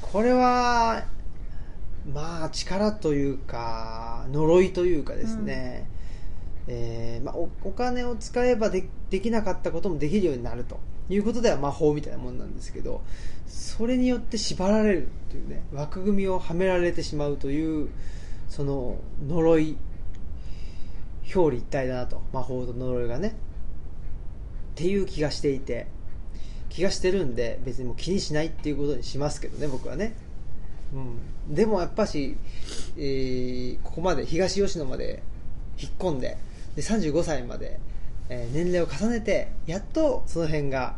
[0.01, 1.05] これは
[2.13, 5.89] まあ力というか呪いというかですね、
[6.67, 13.01] えーまあ、お金を使えばでできなかったこともできるようになるということでは魔法みたいなもんなんですけど
[13.47, 17.89] それによって縛られるというね枠組みをはめられてしまうという
[18.49, 19.77] その呪い
[21.33, 23.29] 表裏一体だなと魔法と呪いがね。
[23.29, 25.87] っていう気がしていて
[26.69, 30.13] 気がしてるんで別にもう気にしないっていうことにしますけどね僕はね、
[30.93, 32.37] うん、でもやっぱし、
[32.95, 35.23] えーここまで東吉野まで
[35.81, 36.37] 引っ込んで
[36.77, 37.79] で35歳まで、
[38.29, 40.95] えー年齢を重ねてやっとその辺が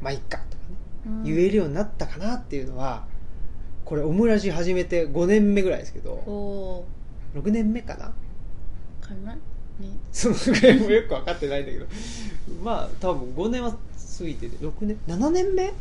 [0.00, 1.22] まあいっかとかね、うん。
[1.24, 3.04] 言えるようになったかなっていうのは
[3.84, 7.40] これオムラジ始めて5年目ぐらいですけどおー。
[7.42, 8.06] 6年目かな？
[9.06, 9.34] かな？
[9.34, 9.40] ね。
[10.12, 11.86] そのぐらいも よく分かってないんだけど
[12.62, 15.72] まあ多分5年は過ぎてて6年？7年目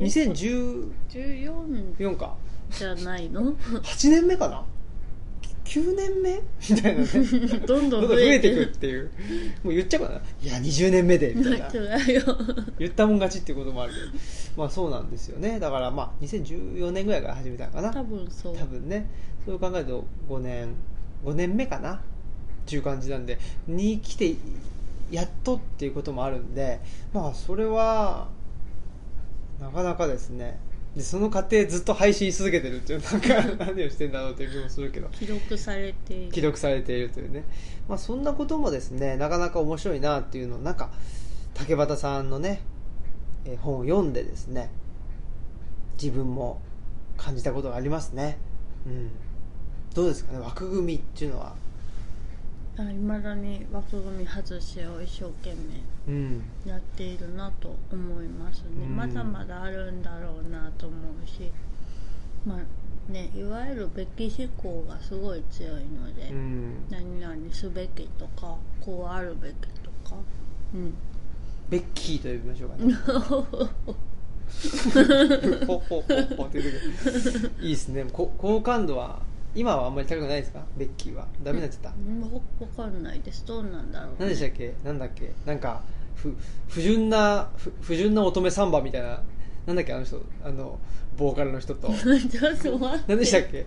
[0.00, 2.34] ?2014 14か。
[2.70, 4.64] じゃないの？8年目かな？
[5.72, 6.42] 9年目？
[6.70, 7.06] みたいなね。
[7.66, 8.48] どんどん増えて。
[8.48, 9.10] いくっていう。
[9.64, 11.68] もう言っちゃうかないや20年目でみたいな。
[12.78, 14.06] 言ったもん勝ちっていうこともあるけど。
[14.58, 15.58] まあそうなんですよね。
[15.58, 17.90] だからまあ2014年ぐらいから始めたのかな。
[17.90, 18.56] 多分そう。
[18.56, 19.08] 多分ね。
[19.46, 20.74] そう考えると5年
[21.24, 21.94] 5年目かな。
[21.94, 22.00] っ
[22.66, 24.36] ていう感じなんでに来て
[25.10, 26.80] やっとっていうこともあるんで
[27.12, 28.28] まあそれは
[29.60, 30.58] なかなかですね
[30.96, 33.20] でその過程ずっと配信し続けてるっていうなん
[33.56, 35.08] か 何をしてんだろうっていう気もするけど。
[35.08, 36.32] 記録されている。
[36.32, 37.44] 記録されているというね、
[37.88, 40.90] まあ、そんなこともですねなかなか面白いなっていうのをなんか
[41.54, 42.60] 竹俣さんのね
[43.44, 44.70] えー本を読んでですね
[46.00, 46.60] 自分も
[47.16, 48.38] 感じたことがありますね、
[48.86, 49.10] うん、
[49.94, 51.54] どうですかね枠組みっていうのは、
[52.78, 58.96] あ未だに枠組み外しを一生懸命うん、やっているなと思いますね、うん。
[58.96, 61.52] まだまだあるんだろうなと思うし
[62.46, 70.16] まあねいわゆるべき思考がすごい強いので、うん、何々すべきとかこうあるべきとか。
[70.74, 70.94] うん。
[71.68, 72.92] ベッキーと呼びましょうかね。
[77.62, 78.04] いいですね。
[78.12, 79.20] こ好感度は
[79.54, 80.60] 今はあんまり高くないですか？
[80.76, 81.26] ベッキーは。
[81.42, 82.28] ダメになっちゃった、うんわ
[82.60, 83.44] わかんないです。
[83.46, 84.74] どうなんだろう、ね、何でしたっけ？
[84.84, 85.32] なんだっけ？
[85.44, 85.82] なんか
[86.14, 86.34] 不
[86.68, 89.20] 不純な不不純な乙女サンバみたいな。
[89.66, 89.92] なんだっけ？
[89.92, 90.78] あの人あの
[91.16, 91.88] ボーカルの人と。
[91.92, 93.04] ちょっと待って。
[93.08, 93.66] 何でしたっけ？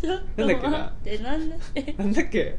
[0.00, 0.70] ちょっとなんだっけな？
[0.70, 2.56] 待ってなんだっけなんだっけ？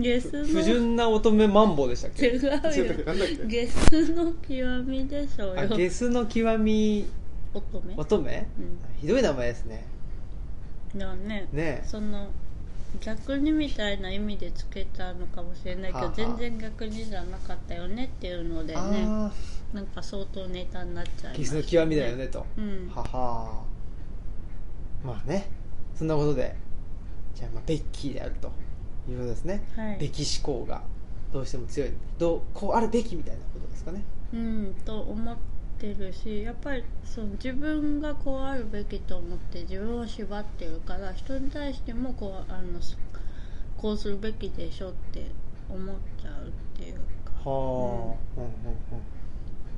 [0.00, 2.26] ゲスの不純な乙女マンボウでしたっけ？
[2.26, 2.50] 違うよ。
[3.46, 7.06] ゲスの極みでしょうあよゲスの極み。
[7.52, 7.94] 乙女？
[7.96, 8.78] 乙女、うん。
[9.00, 9.86] ひどい名前ですね
[10.98, 11.82] だねねえ。
[11.86, 12.28] その
[13.00, 19.32] 逆にみたいな意味でつけたのかもしれないけど、全然逆にじゃなかったよねっていうのでねあ
[19.72, 22.88] なんか相当ネタになっちゃいまあゲスすの極みだよねと、うん。
[22.94, 23.64] はは
[25.04, 25.50] まあね
[25.94, 26.54] そんなことで
[27.34, 28.52] じゃあまあベッキーであると
[29.08, 29.98] いうことですね、はい。
[29.98, 30.82] べき思考が
[31.32, 34.04] どうしても強いどうこうあるべきみたいなことですかね。
[34.32, 35.36] うんと思っ
[35.84, 42.80] てるしやっぱりその自分がこうあるべきと思って自分を縛ってるから人に対してもこうあの
[43.76, 45.26] こうするべきでしょって
[45.68, 48.44] 思っちゃうっていうかはあ、うん。
[48.44, 48.50] うん。
[48.50, 49.02] うん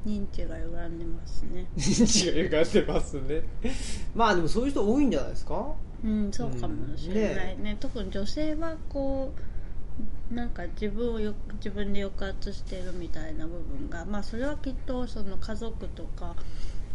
[0.06, 1.66] 認知が歪んでますね。
[1.76, 3.42] 認知が歪んでますね。
[4.14, 5.74] まあでもそういう人多いんじゃないですか？
[6.04, 9.40] うんそうかもしれないね,、特に女性はこう
[10.30, 16.34] なんか自分をよ自分で抑圧してるみたいな部分がまあそれはきっとその家族とか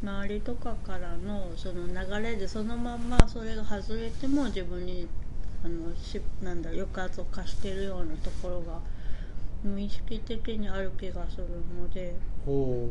[0.04, 5.08] 周りとかからのその流れでそのまんまそれが外れても自分に
[5.64, 8.80] あのしなんだ抑圧を課してるようなところが
[9.64, 11.48] 無意識的にある気がする
[11.80, 12.16] ので。
[12.46, 12.90] ほ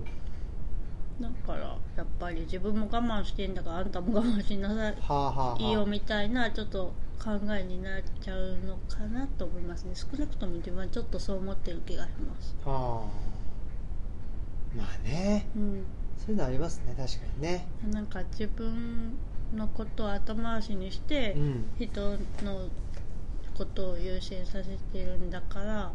[1.21, 4.93] だからやっぱり自分も我慢してんだからあんたも我慢しなさい。
[4.93, 6.93] うはあはあ、はあ、いいよみたいなちょっと
[7.23, 9.93] 考えになっちゃうのかなと思いますね。
[9.95, 12.57] 少なくとも自分はちょっとそう思ってる気がします。
[12.65, 14.77] はあ。
[14.77, 15.47] まあね。
[15.55, 15.85] うん。
[16.17, 17.67] そういうのありますね確かにね。
[17.91, 19.19] なんか自分
[19.55, 21.65] のことを後回しにして、うん。
[21.79, 22.01] 人
[22.45, 22.69] の
[23.55, 25.93] ことを優先させてるんだから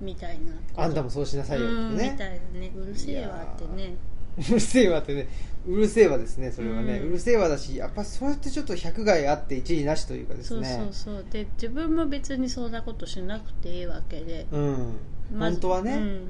[0.00, 2.72] みたいなあんたもそうしなさいよってうんみねたいなね。
[2.74, 3.96] うるせえわってね
[4.38, 5.28] うるせえわってね
[5.66, 11.26] うるせえわですねそれはね、ううんるせえわだしやっぱそれってちょっと百害あって一理なしというかですそうねそうそう。
[11.30, 14.96] で自分も別にそんなことしなくていいわけで、うん。
[15.34, 16.20] まず本当はね、うん。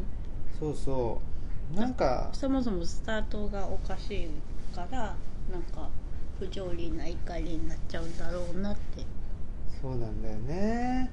[0.58, 1.20] そうそ
[1.74, 1.76] う。
[1.78, 4.28] なんかそもそもスタートがおかしい
[4.74, 5.14] から
[5.52, 5.88] なんか
[6.38, 9.04] 不条理な怒りになっちゃうんだろうなって。
[9.80, 11.10] そうなんだよね。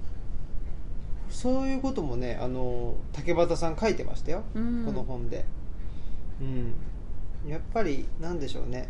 [1.29, 4.85] そういうこともねあの竹俣さん書いてましたよ、うん。
[4.85, 5.45] この本で
[6.41, 6.73] うん。
[7.49, 8.87] やっぱりなんでしょうね。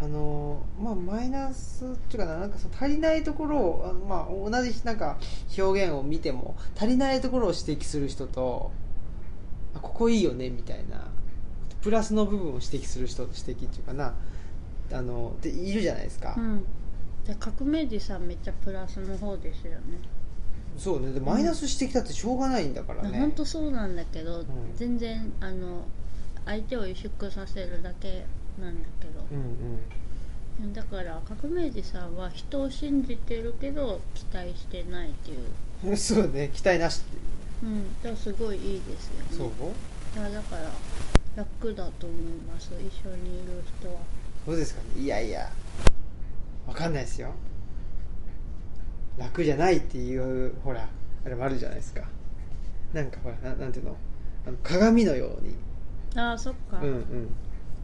[0.00, 5.16] あのまあマイナスっていうかななんかその足りないところをまあ、同じなんか
[5.56, 8.72] 表現を見ても足りないところを指摘する人と
[9.74, 11.06] あここいいよねみたいな。
[11.82, 14.14] プラスの部分を指摘する人指摘っていうかな。
[14.92, 16.64] あのでいるじゃないですか、うん。
[17.24, 19.98] で革命児さんめっちゃプラスの方ですよね。
[20.76, 21.12] そうね。
[21.12, 24.46] でマイナス指摘だってしょうがないんだからね、本当そうなんだけど、ん。
[24.74, 25.84] 全然あの
[26.44, 28.24] 相手を萎縮させるだけ
[28.60, 29.24] なんだけど。
[29.30, 35.38] う、んだから革命児さんは人を信じてるけど期待してないっていう。
[35.84, 37.18] う んそうね期待なしってい
[37.68, 37.72] う。
[37.72, 39.26] うんだからすごいいいですよね。
[39.30, 39.48] そう。
[39.48, 40.70] いやだから
[41.36, 42.22] 楽だと思い
[42.52, 42.70] ます。
[42.74, 44.00] 一緒にいる人は。
[44.44, 45.02] そうですかね。
[45.02, 45.50] いやいや
[46.66, 47.32] わかんないですよ。
[49.18, 50.88] 楽じゃないっていうほら
[51.24, 52.02] あれもあるじゃないですか。
[52.92, 53.96] なんかほらななんていうの？
[54.46, 55.54] あの鏡のように
[56.16, 57.34] ああそっか、うんうん。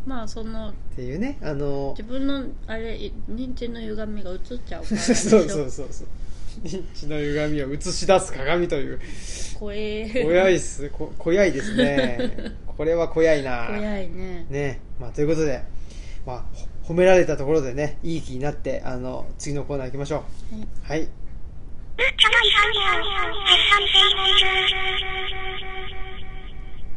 [0.07, 2.97] まあそのっていうねあの自分のあれ
[3.31, 6.09] 認知の歪みが映っちゃうから そうそうそうそう。
[6.65, 9.01] 認知の歪みを映し出す鏡という。
[9.59, 10.11] 怖え。
[10.25, 10.89] 小やいっす。
[10.91, 12.55] こ小やいですね。
[12.67, 13.67] これは小やいな。
[13.67, 14.47] 怖いね。
[14.49, 14.81] ね。
[15.01, 15.63] まあ、ということで、
[16.27, 16.45] まあ、
[16.85, 20.89] ほ褒められたところでねいい気になってあの次のコーナー行きましょう。
[20.89, 21.01] はい。
[21.01, 21.09] はい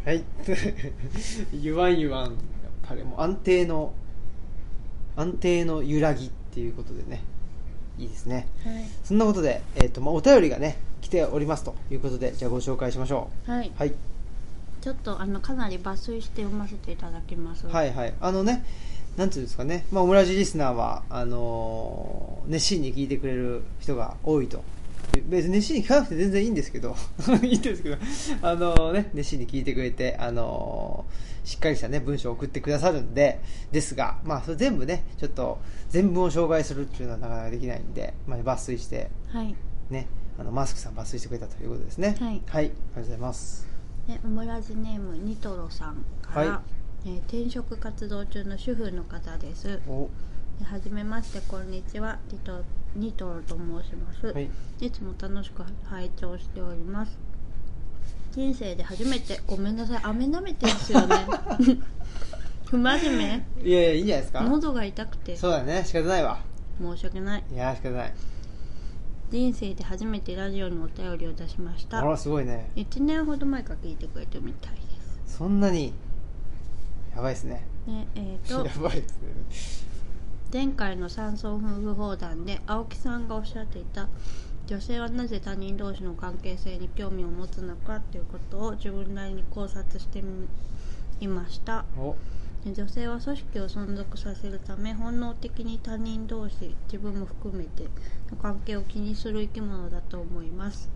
[0.06, 0.24] はい。
[1.54, 2.26] 言わん言わん。
[2.26, 2.34] やっ
[2.88, 3.94] ぱりもう安定の
[5.16, 7.22] 安定の揺らぎっていうことでね。
[8.00, 8.48] いいですね。
[8.64, 8.86] はい。
[9.04, 13.94] そんなことで、えーとまあ、お便りがね来ておりますということでじゃあご紹介しましょはい、うはい。
[14.82, 17.68] ちょっとあのかなり抜粋して読ませていただきます。
[17.68, 18.14] はいはい。
[18.20, 18.66] あのね
[19.18, 24.64] なんていうんですかね、まあ、オムラジリスナーはあのー熱心に聞いてくれる人が多いと
[25.28, 26.96] 別に熱心に聞かなくて全然いいんですけど
[27.44, 27.98] いいんですけど
[28.42, 33.42] あのーね熱心に聞いてくれてあのーしっかりしたね文章を送ってくださるんで
[33.72, 35.60] ですがまあそれ全部ねちょっと
[35.90, 39.56] 全文を紹介するっていうのはなかなかできないんで、まあ、抜粋してはい。
[39.90, 40.08] ね
[40.40, 42.16] あのマスクさん抜粋してくれたということですね。
[42.20, 42.42] はい。
[42.54, 43.68] ありがとうございます。
[44.08, 46.62] でオムラジネームニトロさんから、は
[47.06, 49.80] えー転職活動中の主婦の方です。
[49.88, 50.04] お。
[50.04, 50.10] で
[50.64, 52.18] はじめましてこんにちは。
[52.32, 52.64] ニト
[52.96, 54.50] ニトロと申します、はい。
[54.80, 57.18] いつも楽しく拝聴しております。
[58.32, 60.00] 人生で初めてごめんなさい。
[60.04, 61.16] 飴舐めてですよね。
[62.66, 64.42] 不真面いやいやいいんじゃないですか。
[64.42, 65.36] 目喉が痛くて。
[65.36, 65.84] そうだね。
[65.86, 66.40] 仕方ないわ。
[66.80, 67.44] 申し訳ない。
[67.52, 68.14] いや仕方ない。
[69.32, 72.72] 人生で初めてラジオにお便りを出しましあたらすごいね。
[72.76, 74.82] 1年ほど前から聞いてくれてるみたいで
[75.28, 75.38] す。
[75.38, 75.94] そんなに
[77.16, 77.66] やばいですね。
[77.88, 79.91] でえー、 やとばいですね
[80.54, 84.10] 前回の山村夫婦砲弾で青木さんがおっしゃっていた
[84.68, 90.22] 女性はなぜ他人同士の関係性に興味を持つのかということを自分なりに考察して
[91.22, 91.86] みました。
[92.66, 97.86] 女性は組織を存続させるため本能的に他人同士自分も含めて
[98.30, 100.88] の関係を気にする生き物だと思います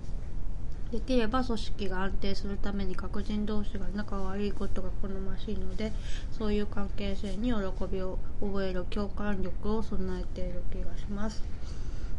[0.96, 5.92] できれば組織が安定するために各人同士が仲が悪いことが好ましいので
[6.32, 7.54] そういう関係性に喜
[7.92, 11.44] びを覚える共感力を備えている気がします。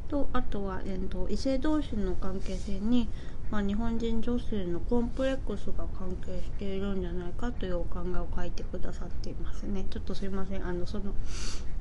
[0.09, 3.09] とあとは、えー、と異性同士の関係性に、
[3.51, 9.87] まあ、日本人女性のコンプレックスが関係しているんじゃないかというお考えを書いてくださっていますね。
[9.89, 10.67] ちょっとすいません。
[10.67, 11.15] あのその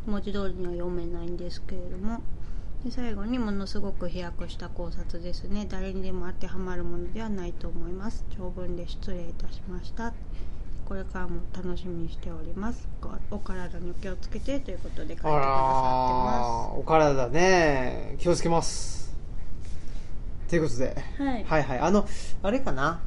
[0.06, 2.22] 文字通りには読めないんですけれども。
[2.86, 5.66] で最後にものすごく飛躍した考察ですね。
[5.68, 8.24] 誰にでも当てはまるものではないと思います。
[8.38, 10.14] 長文で失礼いたしました。
[10.88, 12.88] これからも楽しみにしております。
[13.32, 14.60] おお体にお気をつけて。
[14.60, 18.18] ということで書いてくださってまお体ね。
[18.20, 19.12] 気をつけます。
[20.48, 21.80] ということで、すはい、はいはい。
[21.80, 22.08] あの
[22.44, 23.02] あれかな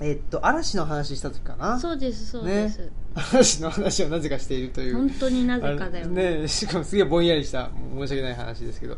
[0.00, 1.78] えっと嵐の話した時かな？
[1.78, 2.88] そうですそうです、ね。
[3.14, 4.96] 嵐の話をなぜかしているという。
[4.96, 6.06] 本当になぜかだよ。
[6.06, 8.96] ねしかもすげえぼんやりした申し訳ない話ですけど。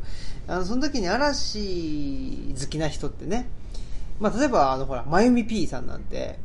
[0.48, 3.48] あのその時に嵐好きな人ってね、
[4.18, 6.38] まあ、例えばあのほらまゆみ P さんなんて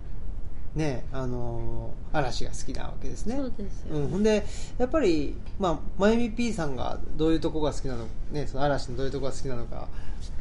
[0.76, 3.36] ねあの嵐が好きなわけですね。
[3.38, 4.46] そうですよ、うん、ほんで
[4.78, 9.88] やっぱり、まあ、まゆみ P さんがどういうとこが好きなのねその嵐のどういうとこが好きなのか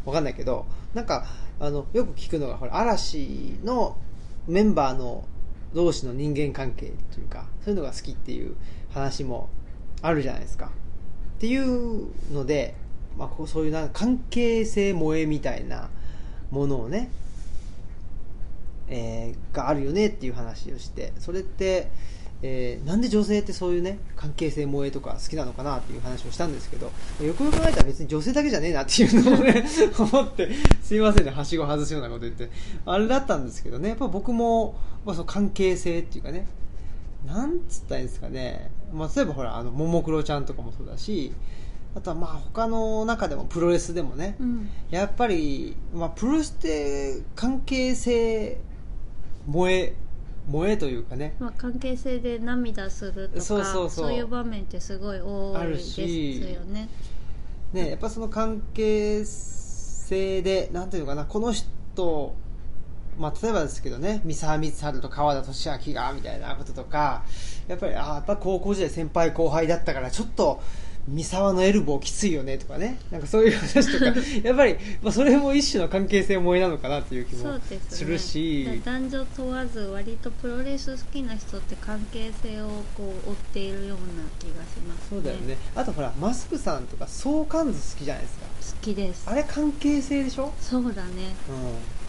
[0.05, 1.27] わかんないけどなんか
[1.59, 3.97] あのよく聞くのがほら嵐の
[4.47, 5.25] メンバーの
[5.75, 8.57] 同士の人間関係というかそういうのが好きっていう
[8.93, 9.51] 話も
[10.03, 10.71] あるじゃないですか。
[11.37, 12.75] っていうので、
[13.19, 15.91] まあ、こうそういうな関係性萌えみたいな
[16.51, 17.11] ものをね、
[18.89, 21.91] えーがあるよねっていう話をしてそれって、
[22.47, 26.87] えーなんで女性ってそういうね関係性萌えとか好きなのかなっていう話をしたんですけど
[27.21, 29.65] よくよく考えたら別に女性だけじゃねえなっていうのをね
[29.99, 30.51] 思って
[30.83, 32.51] すいませんねはしご外すようなこと言って
[32.85, 36.47] あれだったんですけどねやっぱ僕も、まあ、その関係性っていうかね
[37.27, 41.33] なんつったらいいんですかね、まあ、例えばほらあのももクロちゃんとかもそうだし
[41.97, 44.69] あとはまあ他の中でもプロレスでもね、うん。
[44.91, 48.59] やっぱり、まあ、プロレスって関係性
[49.47, 49.95] 萌え
[50.47, 51.35] 萌えというかね。
[51.39, 54.13] まあ、関係性で涙するとかそうそうそう。
[54.13, 56.89] いう場面ってすごい多いですしよね。
[57.73, 62.35] ね、やっぱその関係性で、なんていうのかな、この人、
[63.19, 67.25] まあ、例えばですけどね、三沢光晴と川田俊明が、みたいなこととか、
[67.67, 70.61] やっぱり、ああ、やっぱ高校時代先輩後輩だったから、ちょっと、
[71.09, 74.07] 三沢のエルボーきついよねとかね、なんかそういう話とか、
[74.43, 77.59] やっぱり、まあ、それも一種の関係性萌えなのかなっていう気も
[77.91, 85.07] するし、だ男女問わず割とプロレス好きな人って関係性をこう追っているような気がしますね。
[85.11, 85.57] そうだよね。
[85.77, 88.47] あとほら、マスクさんとか相関図好きじゃないですか。
[88.81, 89.23] 好きです。
[89.27, 90.53] あれ関係性でしょ？
[90.61, 91.37] そうだね。
[91.49, 91.53] う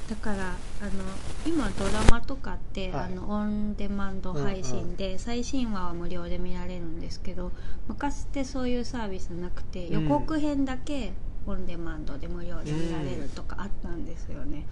[0.09, 0.91] だからあの
[1.45, 3.05] 今ドラマとかって、はい。
[3.05, 7.51] あのオンデマンド配信で、最新話は無料で見られるんですけど
[7.87, 11.13] 昔ってそういうサービスなくて予告編だけ
[11.45, 14.65] オンデマンドで無料で見られるとかあったんですよね、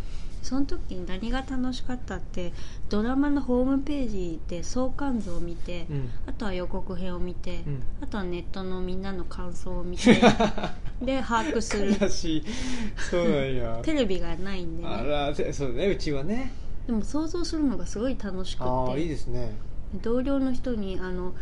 [0.46, 2.54] その時に何が楽しかったって
[2.90, 5.92] ドラマのホームページで相関図を見て、ん。
[5.92, 6.10] うん。
[6.28, 10.14] あとは予告編を見て、うんあとはネットのみんなの感想を見て
[11.02, 12.44] で把握する悲しい。
[13.10, 13.80] そうなんや。
[13.84, 16.54] テレビがないんでねあら、てそうだね、うちはね。
[16.86, 19.58] でも想像するのがすごい楽しくああ、いいてですね。
[20.04, 21.34] 同僚の人にあの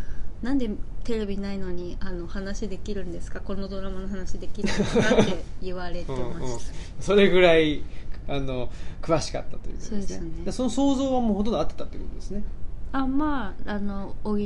[0.42, 0.70] なんで
[1.04, 3.42] テレビないのにあの話できるんですか？
[3.42, 5.22] このドラマの話できるんですか？
[5.22, 6.60] って言われてうんうん
[7.00, 7.82] それぐらい、
[8.28, 8.70] あの、
[9.02, 9.92] 詳しかったということですね。
[9.92, 12.44] そうですねその想像はもうほとんど合ってたってことですね。
[12.92, 14.40] あまああの補っ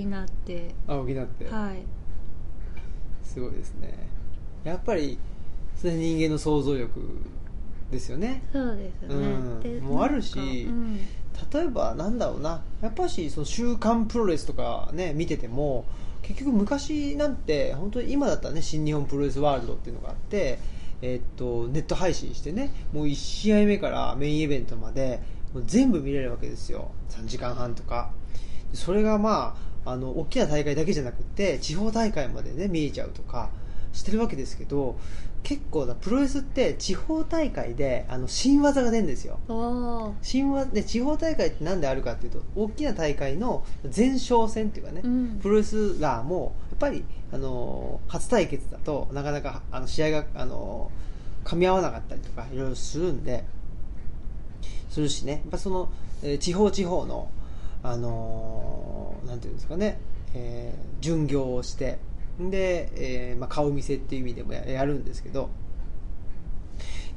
[0.45, 1.49] てあ、補って。
[1.49, 1.83] はい
[3.23, 3.93] すごいですね。
[4.63, 5.19] やっぱり、
[5.75, 6.99] それ人間の想像力
[7.91, 8.41] ですよね。
[8.51, 10.99] そうですね、うんでもうあるしうん
[11.53, 15.85] 例えばなんだろうなやっぱしその週刊プロレスとかね見てても
[16.23, 20.59] 結局昔なんて本当に今だったらね新日本プロレスワールドっていうのがあって
[21.01, 25.21] えっとネット配信してねもう1試合目からメインイベントまで
[25.53, 26.91] もう全部見れるわけですよ。
[27.09, 28.11] 3時間半とか。
[28.73, 33.49] それがまああの大きな大会だけじゃなくて地方大会までね見えちゃうとか
[33.93, 34.99] してるわけですけど
[35.47, 39.39] 結構なプロレスって地方大会であの新技が出るんですよ。
[40.21, 45.39] 新和で地方大会って何であるかっていうと大きな大会の前哨戦っていうかね、うん。
[45.41, 50.91] プロレスラーもやっぱりあの初対決だとなかなかあの試合があの
[51.45, 53.45] 噛み合わなかったりとかいろいろするんで
[54.89, 55.31] するしね。
[55.31, 55.89] やっぱその、
[56.23, 57.29] えー地方地方の
[57.83, 59.97] あのなんていうんですかね、
[60.33, 61.99] えー巡業をして
[62.39, 65.49] で、えーまあ、顔見せっていう意味でもややるんですけどやっ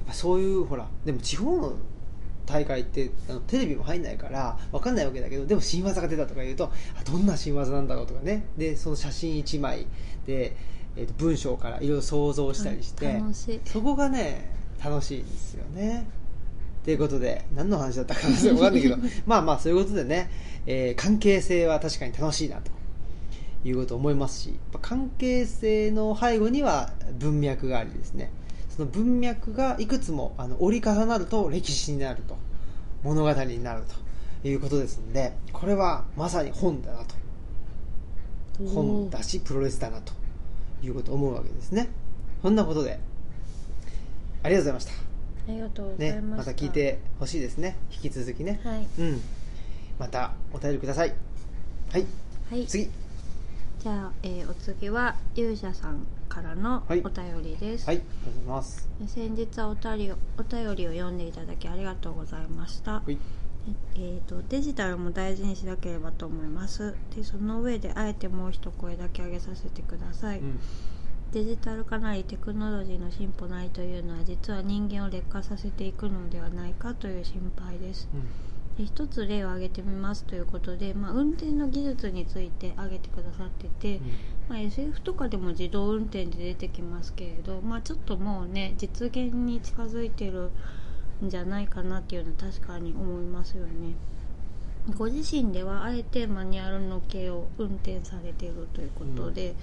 [0.06, 1.74] ぱそういうほらでも地方の
[2.46, 8.46] 大会ってあのテレビも入んないから分かんないわけだけどでも新技が出たとか言うとあどんな新技なんだろうとかね。
[8.56, 9.86] でその写真1枚
[10.26, 10.56] で、
[10.96, 13.60] えーと文章からいろいろ想像したりして楽しい。
[13.64, 14.50] そこがね
[14.82, 16.08] 楽しいんですよね。
[16.84, 18.96] ということで何の話だったかな分かんないけど
[19.26, 20.30] まあまあそういうことでね、
[20.66, 22.70] えー関係性は確かに楽しいなと
[23.64, 28.30] いうことを思いますし関係性の背後には文脈がありですね。
[28.70, 32.36] その文脈がいくつもあの折り重なると歴史になると
[33.02, 33.82] 物語になる
[34.42, 37.14] ということですのでこれはまさに本だなと。
[38.74, 40.12] 本だしプロレスだなと
[40.82, 41.88] いうことを思うわけですね。
[42.42, 42.98] そんなことで
[44.42, 44.92] ありがとうございました。
[44.92, 46.36] ありがとうございね、ました。
[46.36, 47.76] また聞いてほしいですね。
[47.90, 48.60] 引き続きね。
[48.64, 48.86] はい。
[48.98, 49.20] うん。
[49.98, 51.14] またお便りください。
[51.90, 52.06] はい。
[52.50, 52.66] はい。
[52.66, 52.90] 次
[53.82, 57.02] じゃあ、えーお次は勇者さんからのおはい。
[57.02, 58.88] 便りです、はいありがとうございます。
[59.06, 63.16] 先日はお便りをお便りを読んでいただきありがとうございました、はい。
[63.94, 66.94] えー、とデジタルも大事にしなければと思います。
[67.16, 70.60] でその上であえてもう一声だけ上げさせてください、うん。
[71.32, 78.08] デジタル化なりテクノロジーの進歩なりというのは実は人間を劣化させていくのではないかという心配です。
[78.12, 78.18] で
[78.84, 84.00] 一つ例を挙げてみますということで、まあ、運転の技術について挙げてくださってて、
[84.48, 90.50] まあ、SF とかでも自動運転で出てきますけれど、まあ、ちょっともうね実現に近づいてる
[91.24, 93.94] んじゃないかなっていうのは確かに思いますよね。
[94.96, 99.54] ご自身ではあえてマニュアルの系を運転されているということで,、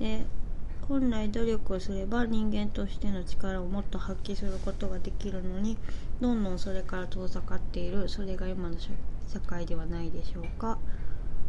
[0.00, 0.24] で
[0.88, 5.76] 本来努力をすれば人間としての力をもっと発揮することができるのに
[6.20, 8.90] どんどんそれから遠ざかっているそれが今の社
[9.28, 10.78] 社会ではないでしょうか。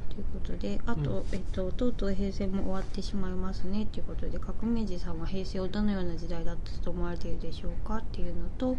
[0.09, 1.25] ということであと、うん。
[1.33, 3.85] えっと、とうとう平成も終わってしまいますね。
[3.91, 8.77] ということで革命児さんは平成をどのような時代だったと思われているでしょうかっていうのと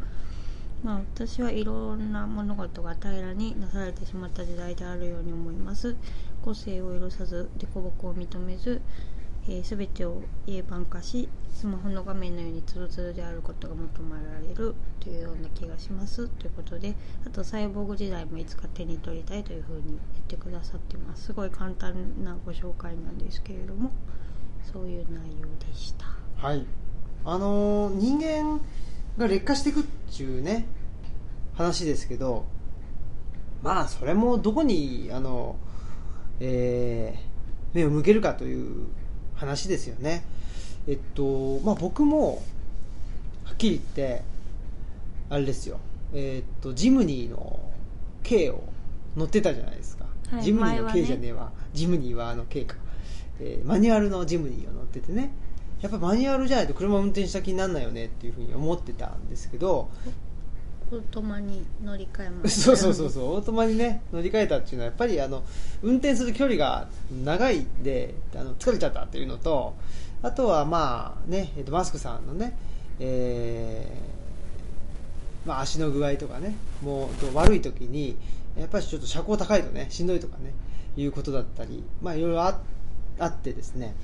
[0.82, 5.96] まあ、私はいろんな物事が平らになされてしまった時代であるように思います。
[6.42, 8.80] 個性を許さず凸凹を認めず、
[9.48, 16.94] えー、全てを英版化しスマホの画面のようにツルツルであることが求められるというような気がしますということで
[17.26, 21.26] あとサイボーグ時代もいつか手に取りたいというふうに言ってくださってます。
[21.26, 23.90] すごい簡単なご紹介なんですけれども
[24.72, 26.06] そういう内容でした。
[26.36, 26.66] はい。
[27.24, 28.60] あのー人間
[29.16, 30.66] が劣化していくっていうね
[31.54, 32.44] 話ですけど
[33.62, 35.56] まあそれもどこにあの、
[36.40, 37.26] えー
[37.76, 38.86] 目を向けるかという
[39.36, 40.24] 話ですよね。
[40.88, 42.42] えっとまあ僕も
[43.44, 44.22] はっきり言って
[45.30, 45.78] あれですよ。
[46.14, 47.60] えっとジムニーの
[48.22, 48.62] K を
[49.16, 52.76] 乗ってたじゃないですか、はいジムニーの K じゃねえわ、ジムニーはあの K か、
[53.40, 55.30] えーマニュアルのジムニーを乗っててね。
[55.82, 59.90] やっぱマニュアルじゃないと車運転した気にならないよねっていうふうに思ってたんですけど
[60.92, 63.24] オートマに乗り換えましたそうそうそうそう。
[63.34, 65.42] オートマにね乗り換えたっていうのはやっぱりあの
[65.82, 66.86] 運転する距離が
[67.24, 69.74] 長いんであの疲れちゃったっていうのと
[70.22, 72.56] あとはまあね、えっとマスクさんのね、
[73.00, 78.16] えーまあ、足の具合とかねもうと悪い時に
[78.58, 80.52] やっぱりちょっと車高高いとねしんどいとかね
[80.96, 82.60] いうことだったりまあいろいろあ
[83.18, 83.94] あってですね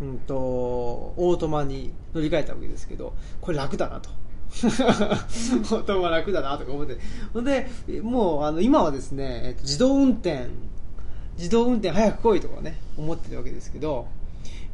[0.00, 4.21] うんとオートマに乗り換えたわけですけどこれ楽だなと。
[4.52, 6.98] オートマ楽だなとか思って。
[7.32, 7.68] ほんで
[8.02, 10.46] もうあの今はですね、えっと自動運転
[11.38, 14.06] 自動運転早く来いとかね思ってるわけですけど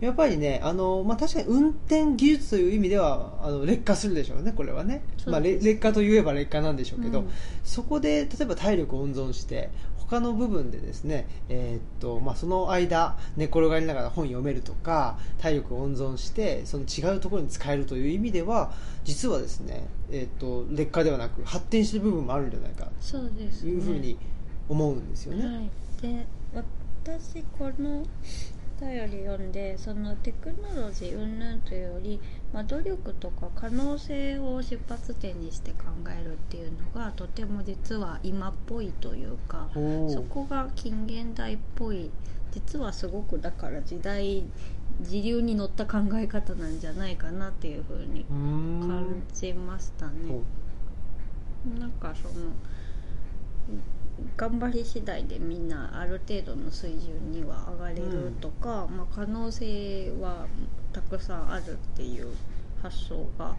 [0.00, 7.30] やっぱりねあの、まあ、確かに運転技術という意味ではあの劣化するでしょうねこれはね、まあ、劣化といえば劣化なんでしょうけど、うん。
[7.64, 9.70] そこで例えば体力を温存して
[10.08, 18.72] 他の部分でですね、えーっとまあ、その間寝転がりながら本読めるとか体力を温存してその違うところに使えるという意味では
[19.04, 23.16] 実はですね、えーっと劣化ではなく発展している部分もあるんじゃないかと
[23.66, 24.18] いうふうに
[24.68, 25.46] 思うんですよね。
[25.46, 25.70] はい、
[26.02, 26.26] で
[27.02, 28.04] 私この
[28.80, 32.20] 便り読んでそのテクノロジー云々というより、
[32.52, 39.68] まあ、努力とか可能性を出発点にして考えるっていうのがとても実は今っぽいというか
[40.08, 42.10] そこが近現代っぽい
[42.52, 44.44] 実はすごくだから時代
[45.02, 50.40] 時流に乗った考え方なんじゃないかなっていうふうに感じましたね。
[51.78, 52.50] なんかその
[54.36, 60.46] 頑張り次第でみんなある程度の水準には上がれるとか、まあ、可能性は
[60.98, 62.26] たくさんあるっていう
[62.82, 63.54] 発想が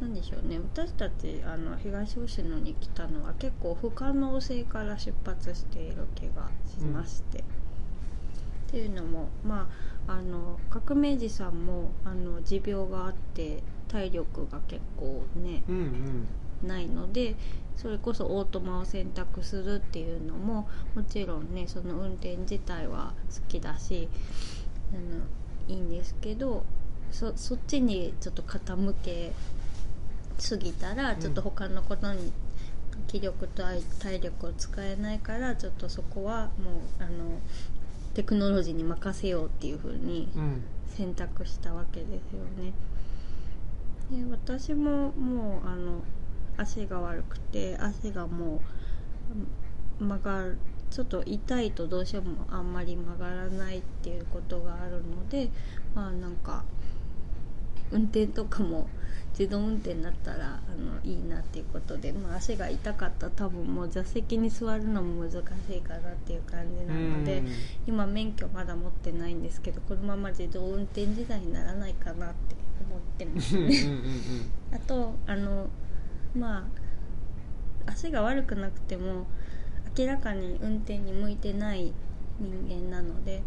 [0.00, 7.38] なんでしょうね私たちあの東吉野に来たのは結構不可能性から出発している気がしまして。
[7.38, 7.42] っ
[8.76, 9.68] ていうのも、ま
[10.08, 16.28] あ、あの革命児さんもあの持病があって体力が結構ねうんうん
[16.66, 17.36] ないので
[17.76, 24.08] それこそオートマを選択するっていうのももちろんねその運転自体は好きだし
[24.92, 25.22] あの
[25.68, 26.64] いいんですけど
[27.10, 29.32] そそっちにちょっと傾け
[30.38, 32.32] すぎたらちょっと他のことに
[33.06, 37.38] 気力と体体力を使えないからちょっとそこはもうあの
[38.14, 40.62] テクノロジーに任せようっていう風にうん。
[40.96, 42.72] 選択したわけですよね。
[44.10, 46.02] で私ももうあの
[46.56, 48.60] 足が悪くて足がも
[50.00, 50.58] う曲がる
[50.94, 55.50] ちょっと痛いとどうしてもあんまり曲がらないっていうことがあるので
[55.92, 56.62] まあなんか
[57.90, 58.88] 運転とかも
[59.36, 65.36] 自動運転になったらあのいいなっていうことで、まあ、足が痛かったら多分もう座席に座るのも難し
[65.76, 67.48] いかなっていう感じなのでうん
[67.88, 72.54] 今免許まだ持ってないんですけどこのまま自動運転時代にならないかなって
[72.88, 73.98] 思ってます ね。
[74.72, 75.66] あとあの
[76.36, 79.26] まあ足が悪くなくても
[79.96, 81.92] 明らかに運転に向いてない
[82.40, 83.42] 人間なので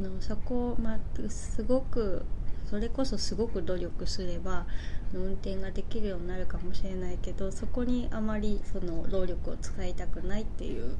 [0.00, 2.24] あのそこを、まあ、すごく
[2.68, 4.66] それこそすごく努力すれば
[5.14, 10.96] 運転ができるようになるかもしれないけどそこにあまりその労力を使いたくないっていう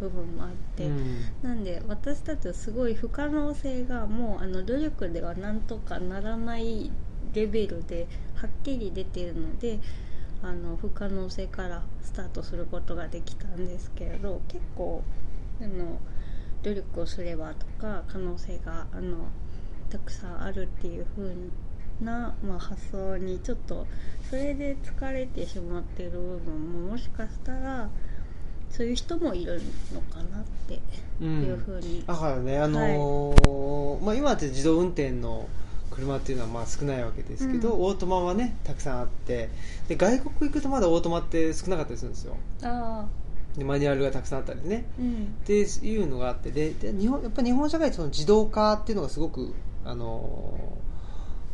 [0.00, 0.86] 部分もあって。
[0.86, 6.90] うんなんで私たちはすごい不可能性がもうあの努力ではなんとかならない
[7.32, 9.78] レベルではっきり出ているので
[10.42, 15.02] あの不可能性からスタートすることができたんですけれど結構
[15.60, 15.98] あの
[16.62, 19.28] 努力をすればとか可能性があの
[19.90, 21.34] たくさんあるっていう風
[22.00, 23.86] な、まあ、発想にちょっと
[24.28, 27.88] それで疲れてしまっている部分ももしかしたら
[28.70, 29.60] そういう人もいる
[29.94, 30.74] のかなって
[31.24, 35.48] いう風に、だからね、あのーまあ、今って自動運転の
[35.90, 37.84] 車っていうのはまあ少ないわけですけど、うん。
[37.84, 39.50] オートマはねたくさんあって
[39.88, 42.36] で外国行くとまだオートマって少なかったりするんですよ。
[43.56, 44.86] でマニュアルがたくさんあったりね。
[44.98, 45.34] うん。
[45.42, 50.88] っていうのがあってでで日本やっぱり日本社会その自動化っていうのがすごく、あのー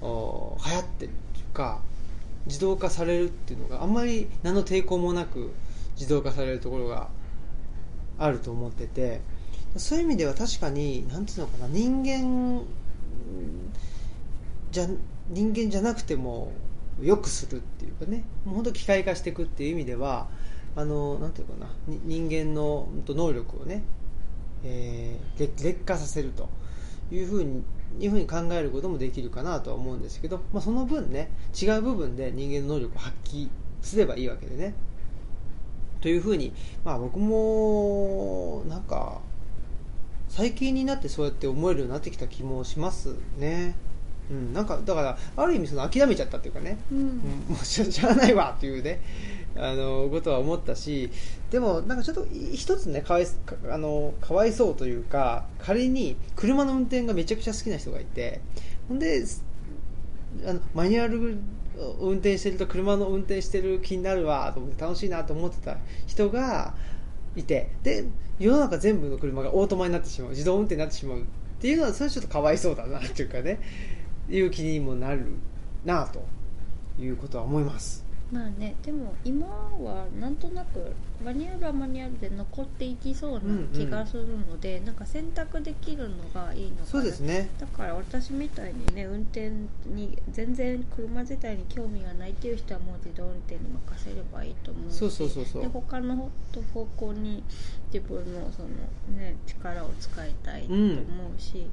[0.05, 1.81] お流行ってるっていうか
[2.47, 5.53] 自動化されるっていうのがあんまり何の抵抗もなく
[5.97, 7.09] 自動化されるところが
[8.19, 9.23] あると思ってて
[9.77, 12.63] そういう意味では確かに何ていうのかな人間
[14.75, 14.89] じゃ
[15.31, 16.53] 人間じゃなくても
[17.01, 18.25] 良くするっていうかね。
[18.45, 20.29] もう本当機械化していくっていう意味では
[20.75, 21.71] あのなんていうかな。
[21.87, 23.85] 人間の能力をね、
[24.65, 26.49] えー劣劣化させると。
[27.13, 27.63] いうふうに
[28.01, 33.49] いうふうに考えることもできるかなとは思うんですけど、まあ、その分ね違う部分で人間の能力を発揮
[33.83, 34.75] すればいいわけでね。
[36.01, 36.53] というふうに、
[36.85, 39.21] まあ、僕もなんか
[40.29, 43.75] 最近になってそうやって思えるようになってきた気もしますね、
[44.31, 46.99] うん、なんかだからある意味その諦めちゃったっていうかね、うん。
[46.99, 47.07] うん
[47.49, 49.01] もうしゃしゃあないわっていうね
[49.57, 51.11] あのことは思ったし
[51.51, 58.41] でもなんかちょっとい一つねかわいかあのかわいそうというか仮に車の運転がめちゃくちゃ好きな人がいて
[58.89, 59.45] ほんです
[60.47, 61.39] あのマニュアル
[61.79, 66.75] を運転してると車の運転してる気になるわと思って楽しいなと思ってた人が
[67.37, 68.05] いてで
[68.39, 71.25] 世の中全部の車がオートマになってしまう自動運転になってしまうっ
[71.61, 73.61] ていうのはそれはちょっとかわいそうだなっていうかね
[74.29, 75.27] いう気にもなる
[75.85, 76.25] なと
[76.99, 78.05] いうことは思います。
[78.33, 83.41] まあねでも今はなんとなくマニュアルはマニュアルで残っていきそうな
[83.73, 86.87] 気がするので、なんか選択できるのがいいのかな。
[86.87, 87.51] そうですね。
[87.61, 89.51] だから私みたいにね運転
[89.87, 95.63] に全然車自体に興味がないっていう人はもう自動運転に任せればいいと思うしそうそうそうそう。
[95.63, 96.31] で他の
[96.73, 97.45] 方向に
[97.93, 98.69] 自分のその、
[99.17, 101.67] ね、力を使いたいと思うし、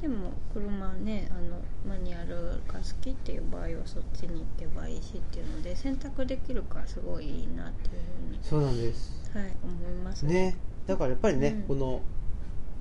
[0.00, 2.36] でも車ねあのマニュアル
[2.68, 7.92] が好きっていう場合はそっちに行けばいいしっていうので選択できるからすごいいいなっていう
[8.28, 9.30] ふうに、そうなんです。
[9.32, 10.26] はい、思います。
[10.26, 11.62] ねだからやっぱりね、うん。
[11.62, 12.00] この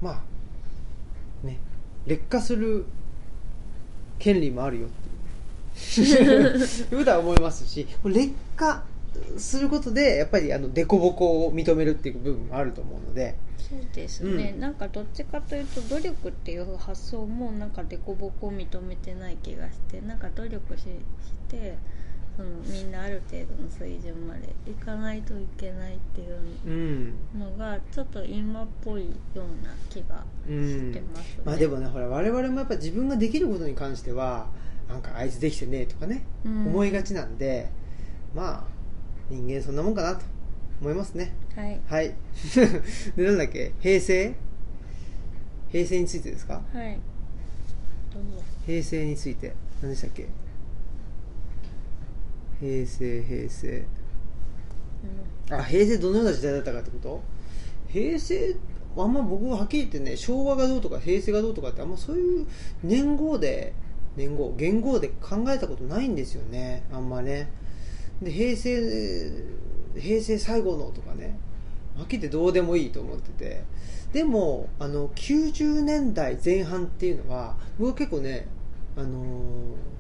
[0.02, 1.60] まあね
[2.06, 2.86] 劣化する
[4.20, 5.16] 権利もあるよっていう。
[7.02, 8.84] いう思いますし劣化
[9.38, 13.36] することでやっぱりあの凸凹を認めるっていう部分もあると思うので。
[13.58, 14.60] そうですね、うん。
[14.60, 20.90] なんかどっちかというと努力っていう発想もなんか凸凹を認めてない気がしてなんか努力しし
[21.50, 21.76] て
[22.38, 26.38] そのみんなある程度の水準までいかないといけないっていう
[26.68, 27.14] うん。
[27.40, 34.48] のがちょっと今っぽいような気がうんしてますね、まあでもねほら我々もやっぱ自分ができることに関しては
[34.88, 36.68] なんかあいつできてねえとかね、うん。
[36.68, 37.72] 思いがちなんで
[38.36, 38.75] まあ
[39.30, 40.22] 人間そんなもんかなと
[40.82, 41.34] 思いますね。
[41.56, 41.80] はい。
[41.88, 42.14] はい。
[43.16, 43.74] でなんだっけ？
[43.80, 44.36] 平成？
[45.72, 46.62] 平成についてですか？
[46.74, 47.00] はい。
[48.14, 48.44] どうぞ。
[48.66, 49.54] 平成について。
[49.82, 50.28] 何でしたっけ？
[52.60, 53.86] 平成平成。
[55.52, 57.22] あ平成どのような時代だったかってこと？
[57.90, 58.56] 平成
[58.98, 62.48] あんま僕ははっきり言ってね昭和がどうとか平成がどうとかってあんまそういう
[62.82, 63.74] 年号で
[64.16, 66.84] 年号元号で考えたことないんですよね。
[66.94, 67.50] あんまね
[68.22, 69.44] で平成
[69.98, 71.38] 平成最後のとかね
[71.98, 73.64] はっきり言ってどうでもいいと思ってて。
[74.14, 78.48] でもあの90年代前半っていうのは僕は結構ね
[78.96, 79.96] あのー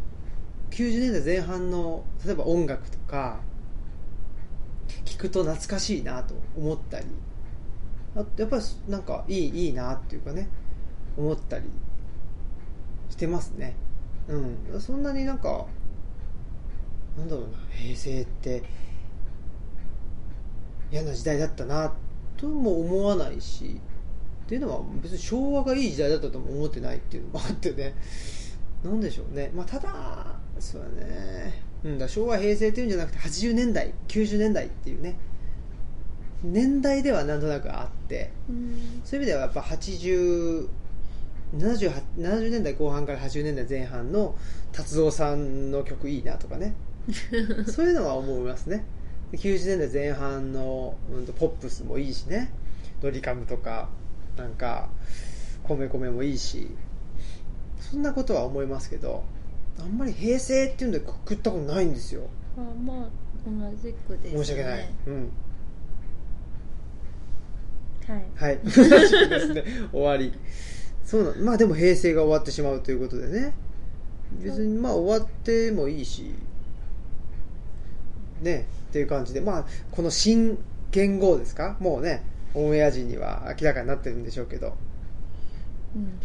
[0.72, 3.39] 90年代前半の例えば音楽とか
[5.05, 7.05] 聞くと懐かしいなと思ったり
[8.16, 10.49] あやっぱりなんかいいいいなっていうかね
[11.18, 11.66] 思ったり
[13.09, 13.76] してますね。
[14.28, 14.38] う
[14.76, 14.82] ん。
[14.82, 15.66] そんなになんか
[17.18, 18.63] なんだろうな平成って
[20.91, 21.93] 嫌な時代だったな
[22.38, 23.80] とも思わないし
[24.45, 27.95] っていうのは別に昭和がいい時代だったとも思ってないっていうのもあってね。
[28.84, 29.51] なんでしょうね。
[29.55, 31.63] まあただそうだね。
[31.84, 35.18] うんだ昭和平成っていうんじゃなくて80年代90年代っていうね。
[36.43, 38.32] 年代ではなんとなくあって。
[38.47, 39.01] うん。
[39.03, 40.70] そういう意味ではやっぱ80
[41.57, 44.36] 70 70年代後半から80年代前半の
[44.72, 46.76] 達郎さんの曲いいなとかね
[47.68, 48.86] そういうのは思いますね。
[49.32, 52.51] で90年代前半の、うんと、ポップスもいいしね。
[53.01, 53.89] ドリカムとか
[54.38, 54.89] なんか
[55.64, 56.70] 米米もいいし。
[57.80, 59.24] そんなことは思いますけど
[59.80, 62.24] あんまり平成っていうんでくくったことないんですよ。
[62.58, 63.10] あまあ
[63.45, 64.43] 同じくですね。
[64.43, 65.32] 申し訳ない、うん。
[68.08, 68.26] はい。
[68.36, 68.60] はい。
[68.64, 68.72] で
[69.39, 70.34] すね終わり。
[71.03, 73.53] そうなまあでも平成が終わってしまうということでね。
[74.41, 76.34] 別にまあ終わってもいいし
[78.42, 80.58] ねっていう感じでまあこの新
[80.92, 81.78] 元号ですか？
[81.80, 82.24] もうね
[82.54, 84.76] オンエア時には明らかになってるんでしょうけど。
[85.96, 86.20] うん。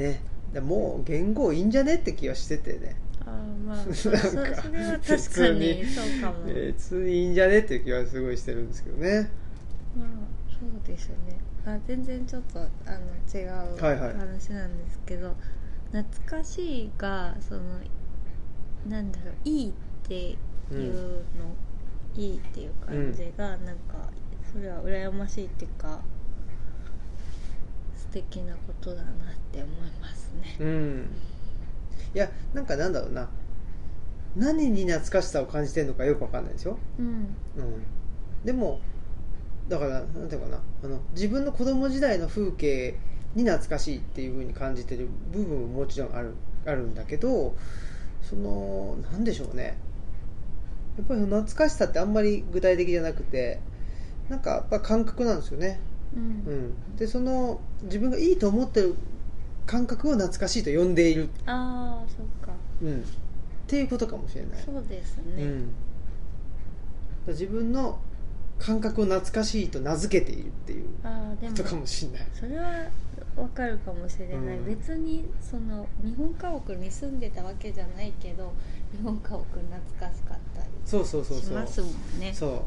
[0.00, 0.20] ね。
[0.52, 2.94] でもう元号いいんじゃねって気はしててね。
[3.26, 4.32] あーまあ なんそれかは
[5.00, 9.30] 確かににそうかも、別にいいんじゃねっていう気はすごいしてるんですけどね。
[9.96, 10.08] まあ
[10.48, 11.14] そうですね。
[11.66, 12.70] あ全然ちょっとあの
[13.40, 14.14] 違うはいはい。
[14.14, 15.34] 話なんですけど、
[15.92, 16.04] 懐
[16.38, 17.62] かしいがその
[18.88, 19.72] なんだろういいっ
[20.06, 20.36] て
[20.72, 21.54] いうの、
[22.16, 24.08] いいっていう感じが、なんか
[24.52, 26.00] それは羨ましいっていうか
[27.96, 29.14] 素敵なことだなっ
[29.52, 30.56] て思いますね。
[30.60, 31.10] うん。
[32.14, 33.28] いやなんかなんだろうな。
[34.36, 37.06] 何に懐かしさを感じてるのかよくわかんないですよ、うん。
[37.06, 37.84] うん、
[38.44, 38.80] でも
[39.68, 40.60] だからなんていうかな。
[40.84, 42.98] あの自分の子供時代の風景
[43.34, 46.34] に懐かしいっていう風に感じてる部分ももちろんある
[46.66, 47.56] あるんだけど
[48.22, 49.64] そのなんでしょうね。
[49.64, 49.74] や
[51.02, 53.60] っぱり懐かしさってあんまり具体的じゃなくて
[54.28, 55.80] なんかやっぱ感覚なんですよね、
[56.16, 56.22] うん。
[56.22, 56.24] う
[56.92, 58.94] ん、でその自分がいいと思ってる
[59.66, 62.52] 感覚を懐かしいと呼んでいる、ああそっか。
[62.82, 63.02] うん、っ
[63.66, 64.62] ていうことかもしれない。
[64.64, 65.72] そうですね、うん、
[67.28, 67.98] 自分の
[68.58, 72.26] 感覚を懐かしいと名付けているっていうことかもしれない。
[72.32, 72.88] それは
[73.36, 74.64] わかるかもしれない、うん。
[74.66, 78.52] 別にその日本家屋に住んでたわけじゃないけど
[78.92, 81.46] 日本家屋懐かしかったりそうそうそうそう。
[81.46, 82.32] しますもんね。
[82.32, 82.58] そう。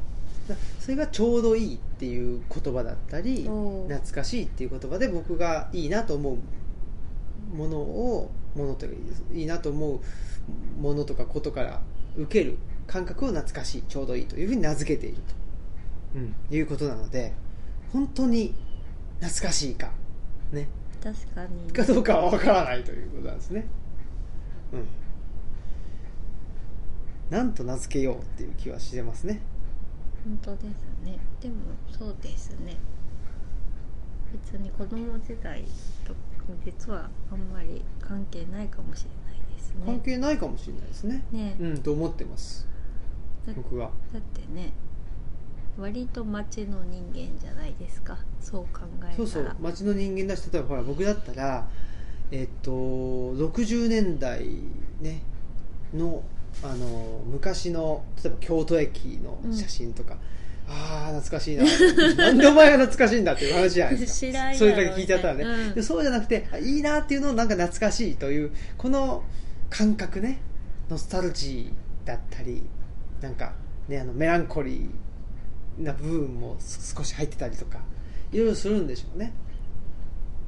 [0.48, 8.98] だそれがちょうどいいっていう言葉だったり懐かしいっていう言葉で僕がいいなと思うものをものというか
[9.34, 10.00] いいなと思う
[10.82, 11.82] ものとかことから
[12.16, 12.58] 受ける
[12.88, 15.28] 感覚を懐かしいちょうどいいというふうに名付けていると、うん、
[16.50, 17.34] いうことなので
[17.92, 18.54] 本当に
[19.20, 19.92] 懐かしいか。
[20.52, 20.68] ね。
[21.02, 21.72] 確かに。
[21.72, 23.68] かどうかは分からないということなんですね。
[24.74, 24.88] うん。
[27.30, 29.42] なんと名付けようっていう気はしてますね。
[30.24, 30.66] 本当です
[31.06, 31.18] ね。
[31.42, 31.56] でも
[31.90, 32.78] そうですね。
[34.32, 35.64] 別に子供時代
[36.06, 36.14] と
[36.66, 39.84] 実はあんまり関係ないかもしれないですね。
[39.86, 41.24] 関係ないかもしれないですね。
[41.32, 41.56] ね。
[41.60, 42.68] うんと思ってます。
[43.46, 43.92] だ僕は。
[44.14, 44.74] だってね
[45.78, 48.18] 割と町の人間じゃないですか。
[48.42, 49.16] そう考えたら。
[49.16, 51.68] そうそう町の人間だし例えばほら僕だったら
[52.32, 54.46] えっと60年代
[55.02, 55.22] ね
[55.94, 56.24] の
[56.64, 60.18] あの昔の例えば京都駅の写真とか、
[60.68, 61.64] ああ懐かしいな。
[62.16, 64.54] なんでお前が懐かしいんだっていう話じゃないですか。
[64.56, 65.74] それだけ聞いちゃったらね、うん。
[65.76, 69.24] でそうじゃなくてあいいなっていうのをなんか懐かしいというこの
[69.70, 70.42] 感覚ね。
[70.90, 72.64] ノスタルジーだったり
[73.22, 73.54] なんか
[73.88, 74.90] ねあのメランコリー
[75.78, 77.80] な部分もす少し入ってたりとか
[78.32, 79.34] いろいろするんでしょうね。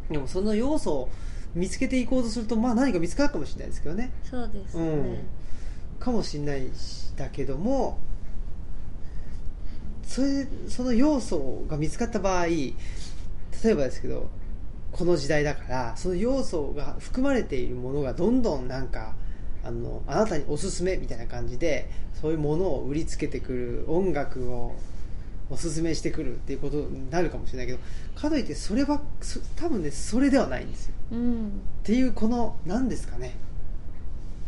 [0.09, 1.09] でもその要素を
[1.53, 4.11] 見つけていこうとするとまあ何か見つかるかもしれないですけどね。
[4.23, 5.17] そうですね、うん。
[5.99, 7.99] かもしれないしだけども
[10.03, 12.73] それその要素が見つかった場合例
[13.65, 14.29] えばですけど
[14.91, 19.13] この時代だからその要素が含まれているものがどんどんなんか
[19.63, 24.75] あのあなたにおすすめみたいな感じでそういうものを売りつけてくる音楽を
[25.49, 27.79] おすすめしてくるっていうことになるかもしれないけど
[28.15, 30.93] かといってそれはそ多分ねそれではないんですよ。
[31.11, 31.47] うん。
[31.47, 31.51] っ
[31.83, 33.35] ていうこの何ですかね。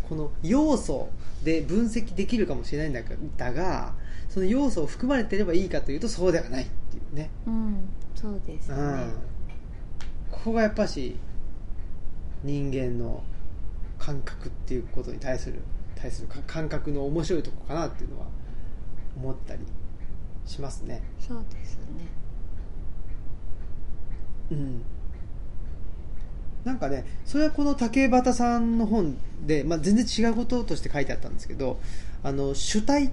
[0.08, 1.10] この要素
[1.44, 3.94] で分析できるかもしれないんだがだが
[4.30, 7.90] その要素を含まれてればいいかというとそうではないっていうね、うん。
[8.14, 9.14] そうですね、うん、
[10.30, 11.16] ここがやっぱし
[12.44, 13.24] 人間の
[13.98, 15.62] 感覚っていうことに対する
[15.96, 18.28] 対するか感覚の面白いとこかなっていうのは
[19.16, 19.62] 思ったり
[20.52, 21.02] しますね。
[21.20, 21.84] そうですね。
[24.52, 24.82] うん。
[26.66, 31.80] なんかねそれはこの竹端さんの本で、まあ、全然違うこととして書いてあったんですけど
[32.22, 33.12] あの主体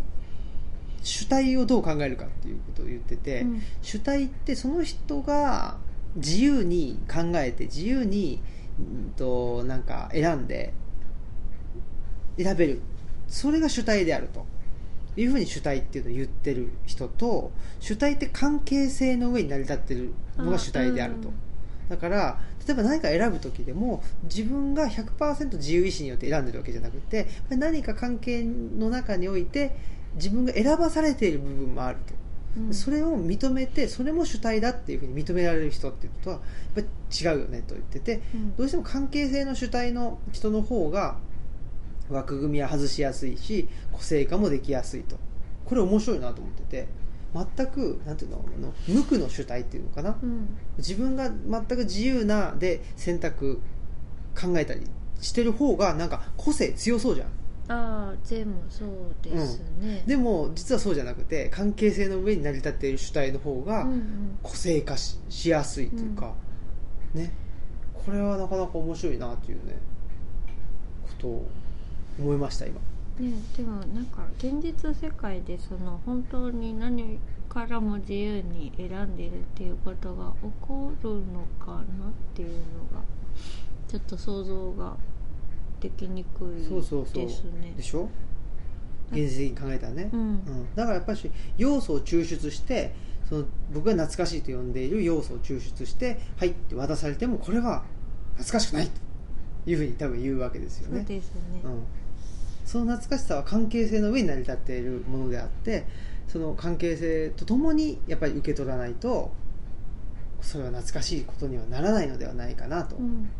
[1.03, 3.62] 主体をどう考えるかっていうことを言ってて、うん。
[3.82, 5.78] 主体ってその人が
[6.16, 8.43] 自由に考えて自由に
[8.78, 10.74] うんとなんか選んで
[12.36, 12.82] 選べる。
[13.28, 14.47] それが主体であると
[15.19, 17.51] いうふうに主体っていうのを言ってる人と
[17.81, 21.29] 主体って関係性の上に成り立ってるのが主体であると。
[21.29, 21.35] うん。
[21.89, 29.75] だから例えば何か選ぶ時でも自分が100%自由意志によって選んでるわけじゃなくて何か関係の中において
[30.14, 32.14] 自分が選ばされている部分もあると。
[32.61, 32.75] うん。
[32.75, 36.45] それを認めてそれも主体だっていうふうに認められる人っていうことはやっ
[36.77, 36.87] ぱり
[37.21, 38.55] 違うよねと言っててうん。
[38.55, 41.16] どうしても関係性の主体の人の方が
[42.11, 45.16] 枠組みは外しやすいし個性化もできやすいと。
[45.64, 46.88] これ面白いなと思ってて
[47.34, 50.56] 全くなんていうのあの無垢の主体っていうのかな、うん。
[50.78, 53.61] 自分が全く自由なで選択
[54.34, 54.86] 考えたり
[55.20, 57.28] してる方がなんか個性強そうじゃん。
[57.70, 58.88] ああ全部そう
[59.22, 64.38] ですね、でも実はそうじゃなくて関係性の上に成り立っている主体の方がうんうん。
[64.42, 66.32] 個性化ししやすいというか、
[67.12, 67.30] ね。
[67.92, 69.76] これはなかなか面白いなっていうね
[71.02, 71.46] ことを
[72.19, 72.81] 思いました今。
[73.19, 81.85] ね、でもなんか現実世界でその本当に何からも自由に選んでいるっていうことが起こるのかなっ
[82.35, 82.55] ていうの
[82.97, 83.05] が
[83.89, 84.97] ちょっと想像が
[85.81, 87.27] できにくいそうそうそう。
[87.27, 88.09] ですねでしょ？
[89.11, 90.21] 現実的に考えたらね、うん。
[90.21, 90.75] うん。
[90.75, 91.19] だからやっぱり
[91.57, 92.95] 要素を抽出して
[93.29, 97.83] その僕が懐かしいと呼んでいる要素を抽出してはいって渡されてもこれは
[98.37, 98.93] 懐かしくないと
[99.71, 100.99] いうふうに多分言うわけですよね。
[100.99, 101.83] そうですね、うん、
[102.69, 105.87] その懐かしさは関係性の上に成り立っているものであって
[106.27, 109.33] その関係性とともにやっぱり受け取らないと
[110.43, 113.31] それは懐かしいことにはならないのではないかなと、うん。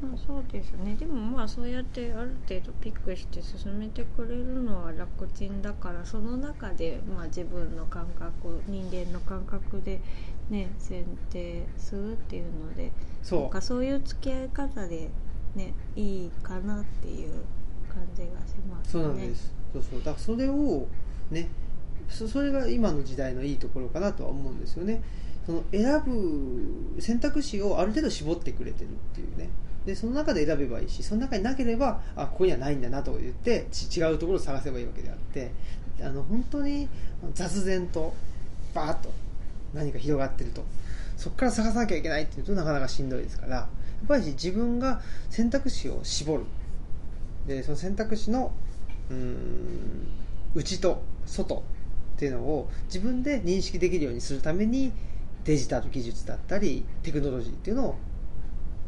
[0.00, 0.94] まあ、そうですね。
[0.94, 10.00] でもまあそうやってある程度ピックして進めてくれるのは楽ちんだからその中でまあ自分の感覚人間の感覚で
[10.48, 12.90] ね選定するっていうので
[13.22, 13.50] そう。
[13.50, 15.10] かそういう付き合い方で
[15.54, 17.44] ねいいかなっていう
[17.96, 18.92] 感じがしますね。
[18.92, 19.98] そうなんです、そうそう。
[20.00, 20.86] だからそれを
[21.30, 21.48] ね
[22.08, 25.02] それが今の時代のいいところかなとは思うんですよね。
[25.46, 29.48] その選ぶ選択肢をある程度絞ってくれてるっていうね。
[29.86, 33.66] でその中で選べばいいしその中になければあここにはないんだなと言って
[33.96, 35.50] 違うところを探せばいいわけであって。
[35.98, 36.88] あの本当に
[37.32, 38.12] 雑然と
[38.74, 39.10] バーッと
[39.72, 40.62] 何か広がってると。
[41.16, 43.56] そこから探さなきゃいけないっていうとなかなかしんどいですから。
[43.56, 43.68] や
[44.04, 46.44] っぱり自分が選択肢を絞る。
[47.46, 48.52] でその選択肢の
[49.10, 50.06] うーん
[50.54, 51.56] 内と外
[52.16, 54.92] っていうのを自分で認識できるようにするために
[55.44, 57.96] デジタル技術だったりテクノロジーっていうのを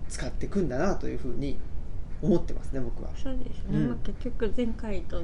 [0.08, 1.58] 使っていくんだなというふうに
[2.20, 3.10] 思ってますね僕は。
[3.22, 3.88] そうですね、うん。
[3.88, 5.22] まあ、結局前回と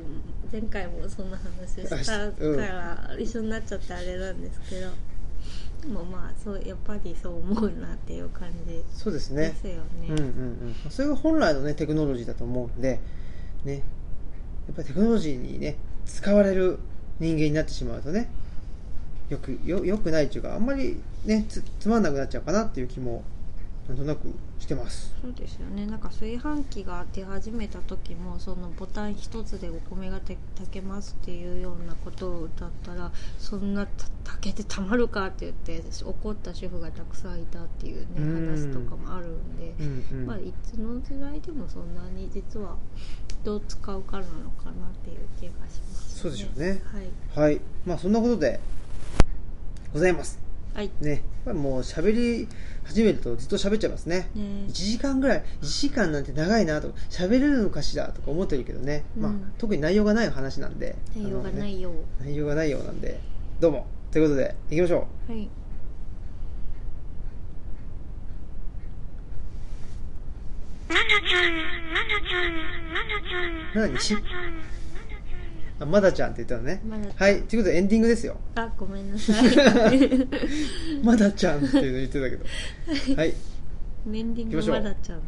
[0.52, 4.90] 前回もそんな話したから一緒になっちゃってあれなんですけど、
[5.82, 9.48] でもまあそうやっぱりそう思うなっていう感じそうですね。
[9.48, 9.80] ですよね。
[10.08, 10.24] うんうん
[10.84, 10.90] うん。
[10.90, 13.00] それが本来のねテクノロジーだと思うんで
[13.64, 13.82] ね。
[14.66, 16.78] やっぱりテクノロジーにね使われる
[17.20, 18.28] 人間になってしまうとね
[19.28, 23.22] よくよよくないというかあんまりねつつまんなくなっちゃうかなっていう気も
[23.88, 25.14] なんとなくしてます。
[25.20, 25.84] そうですよね。
[25.84, 30.38] なんか炊飯器が出始めた時もそのボタン一つでお米が炊
[30.70, 38.46] けますっていうようなことを歌ったらそんなた炊けてたまるかって言って怒った主婦がたくさんいたっていうねうん。
[38.46, 42.76] 話とかもあるんで、うんうん、まあ、いつの時代でもそんなに実は
[43.42, 44.74] どう使うかなのかなっ
[45.04, 46.82] ていう気がします、そうでしょうね。
[47.34, 47.60] はい、はい。
[47.84, 48.60] まあそんなことで
[49.92, 50.43] ございます
[50.74, 50.90] はい。
[51.00, 52.48] ねやっぱりもう喋り
[52.84, 54.28] 始めるとずっと喋っちゃいますね。
[54.34, 54.66] ね。
[54.68, 59.52] 1時間ぐらい1時間なんて長いなとか喋れるのかしらとか思ってるけどね、まあうん。
[59.56, 60.96] 特に内容がない話なんで。
[61.16, 63.20] 内容がないよう、内容がないようなんで
[63.60, 63.86] どうも。
[64.10, 65.48] ということでいきましょはい。
[70.88, 71.54] まだちゃん、
[71.92, 72.52] まだちゃん、
[72.92, 73.98] まだちゃん、何？
[74.00, 74.50] しまだちゃん、う
[75.80, 76.80] あまだちゃんって言ったのね。
[76.88, 78.36] まはいということでエンディングですよ。
[78.54, 79.48] あごめんなさい。
[81.02, 82.44] まだちゃんっていうの言ってたけど。
[83.16, 83.34] はい。
[84.06, 84.82] メンディング行きましょう。
[84.82, 85.20] まだちゃん。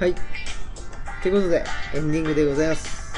[0.00, 0.14] はい。
[1.22, 1.64] ということで
[1.94, 3.14] エンディングでございます。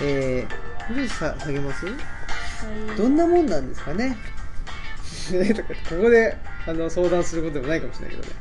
[0.00, 1.86] えー、もうちょっとさ下げます？
[1.86, 2.96] はい。
[2.96, 4.16] どんなもんなんですかね？
[5.38, 8.34] ねとかここであの相談することでもないかもしれないけどね。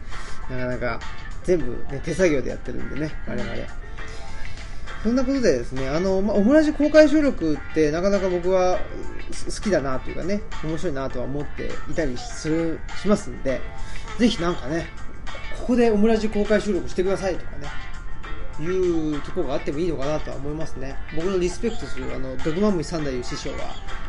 [0.50, 1.00] なかなか
[1.44, 3.56] 全部、ね、手作業でやってるんでね我々、
[5.04, 8.80] そんなことでですねあの、まあ、オムラジ公開収録ってなかなか僕は
[9.32, 13.62] す好きだなというかね面白いなとは思っていたりするしますんで
[14.20, 14.88] ぜひなんかね
[15.60, 17.68] ここでオムラジ公開収録してくださいとかね
[18.62, 20.96] いうところがあってもいいのかなとは思いますね。
[21.16, 23.58] 僕のリスペクトするあのドグマムイサンダーいう師匠は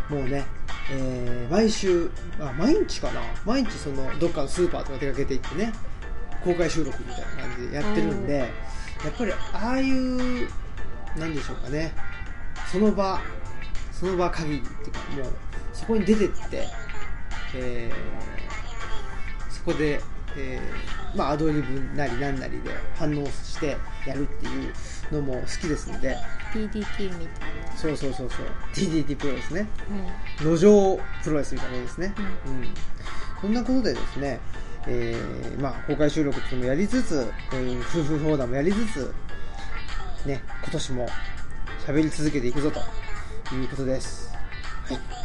[0.08, 0.44] もうね、
[0.90, 3.20] えー毎週あ毎日かな？
[3.44, 5.72] 毎日そのどっかのスーパーとか出かけて行ってね
[6.44, 8.46] 公開収録みたいな感じでやってるんでや
[9.08, 10.48] っぱりああいう
[11.16, 11.92] なんでしょうかね。
[12.70, 13.20] その場
[13.90, 15.32] その場限りっていうかもう
[15.72, 16.66] そこに出てって、
[17.54, 18.22] えー
[19.50, 20.00] そこで、
[20.36, 23.76] えーまあ、アドリブなりなんなりで反応して
[24.06, 24.70] やるってい
[25.10, 26.16] うのも好きですので。
[26.52, 27.76] PDT みたいな。
[27.76, 28.46] そうそうそうそう。
[28.74, 29.66] TDT プロですね。
[30.40, 30.52] うん。
[30.56, 32.14] 路上プロレスみたいなですね、
[32.46, 32.74] ううん。
[33.40, 34.40] そんなことでですね、
[34.86, 39.14] えーまあ、公開収録っていうのもやりつつ、えー夫婦放談もやりつつ、
[40.26, 41.08] ね、今年も
[41.86, 44.32] 喋り続けていくぞということです。
[44.88, 45.21] はい。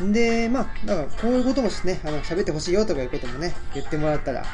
[0.00, 4.46] で、まあ、だからこういうこともね、あの、喋ってほしいよとかいうこともね、言ってもらったら、ね、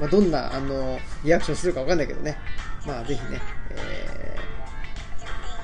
[0.00, 2.38] まあ、どんな、あの、リアクションするかわかんないけどね、
[2.86, 3.40] まあ、ぜひね、
[3.70, 4.36] え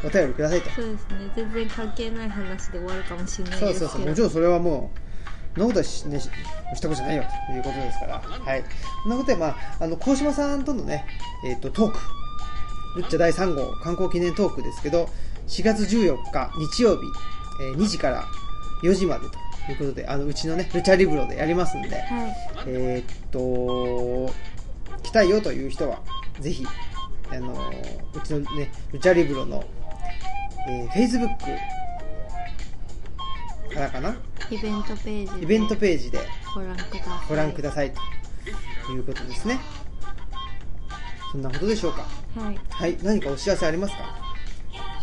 [0.02, 0.70] ー、お便りくださいと。
[0.70, 1.30] そうですね。
[1.34, 3.78] 全然関係ない話で終わるかもしれないですけど。
[3.80, 4.98] そうそうそう、もちろんそれはもう、
[5.54, 6.24] そんなことはし,、ね、し
[6.74, 7.24] したことじゃないよ。
[7.46, 8.64] ということですから、はい。
[9.02, 11.06] そんなことで、まあ、あの、鴻島さんとのね、
[11.46, 11.98] えっ、と、トーク、
[12.96, 15.08] ルッチャ第3号観光記念トークですけど、
[15.48, 17.02] 4月14日日曜日、
[17.62, 18.24] えー2時から
[18.82, 19.26] 4時まで
[19.66, 22.34] ということで、あの、うちのね、ルチャリブロでやりますんで、はい。
[22.66, 24.32] えーっと、
[25.02, 26.00] 来たいよという人は、
[26.40, 26.66] ぜひ、
[27.30, 27.54] あの
[28.14, 29.64] うちのね、ルチャリブロの、
[30.68, 31.38] えー、Facebook
[33.72, 34.16] からかな？
[34.50, 36.18] イベントページでイベントページで
[36.54, 37.28] ご覧ください。
[37.28, 37.92] ご覧ください
[38.86, 39.58] ということですね。
[41.30, 42.06] そんなことでしょうか？
[42.36, 42.58] はい。
[42.68, 44.31] はい、何かお知らせありますか？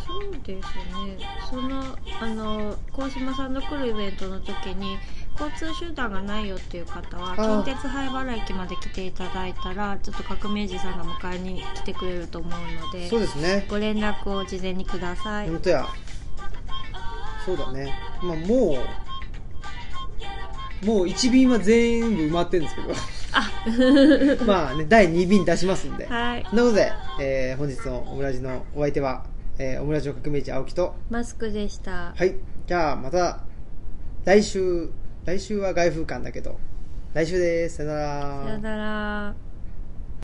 [0.09, 1.83] そうですねその
[2.19, 4.97] あの鴻島さんの来るイベントの時に
[5.39, 12.51] 交通手段がないよっていう方は近鉄灰原駅まで来ていただいたらちょっと革命児さんが迎えに来てくれると思う
[12.85, 13.65] のでそうですね。
[13.69, 15.87] ご連絡を事前にください本当や。
[17.45, 17.93] そうだね。
[18.21, 18.77] まあ、も
[20.83, 22.93] う、もう1便は全部埋まってるんですけど。
[24.45, 26.07] まあね、第2便出しますんで。
[26.07, 26.91] はいなことで、
[27.21, 29.23] えー本日のオムラジのお相手は、
[29.61, 32.35] えーオムラジの革命児青木と、マスクでしたはい。
[32.65, 33.41] じゃあまた、
[34.23, 34.89] 来週、
[35.25, 36.57] 来週は外風館だけど、
[37.13, 37.77] 来週です。
[37.77, 38.43] さよなら。
[38.45, 39.48] さよなら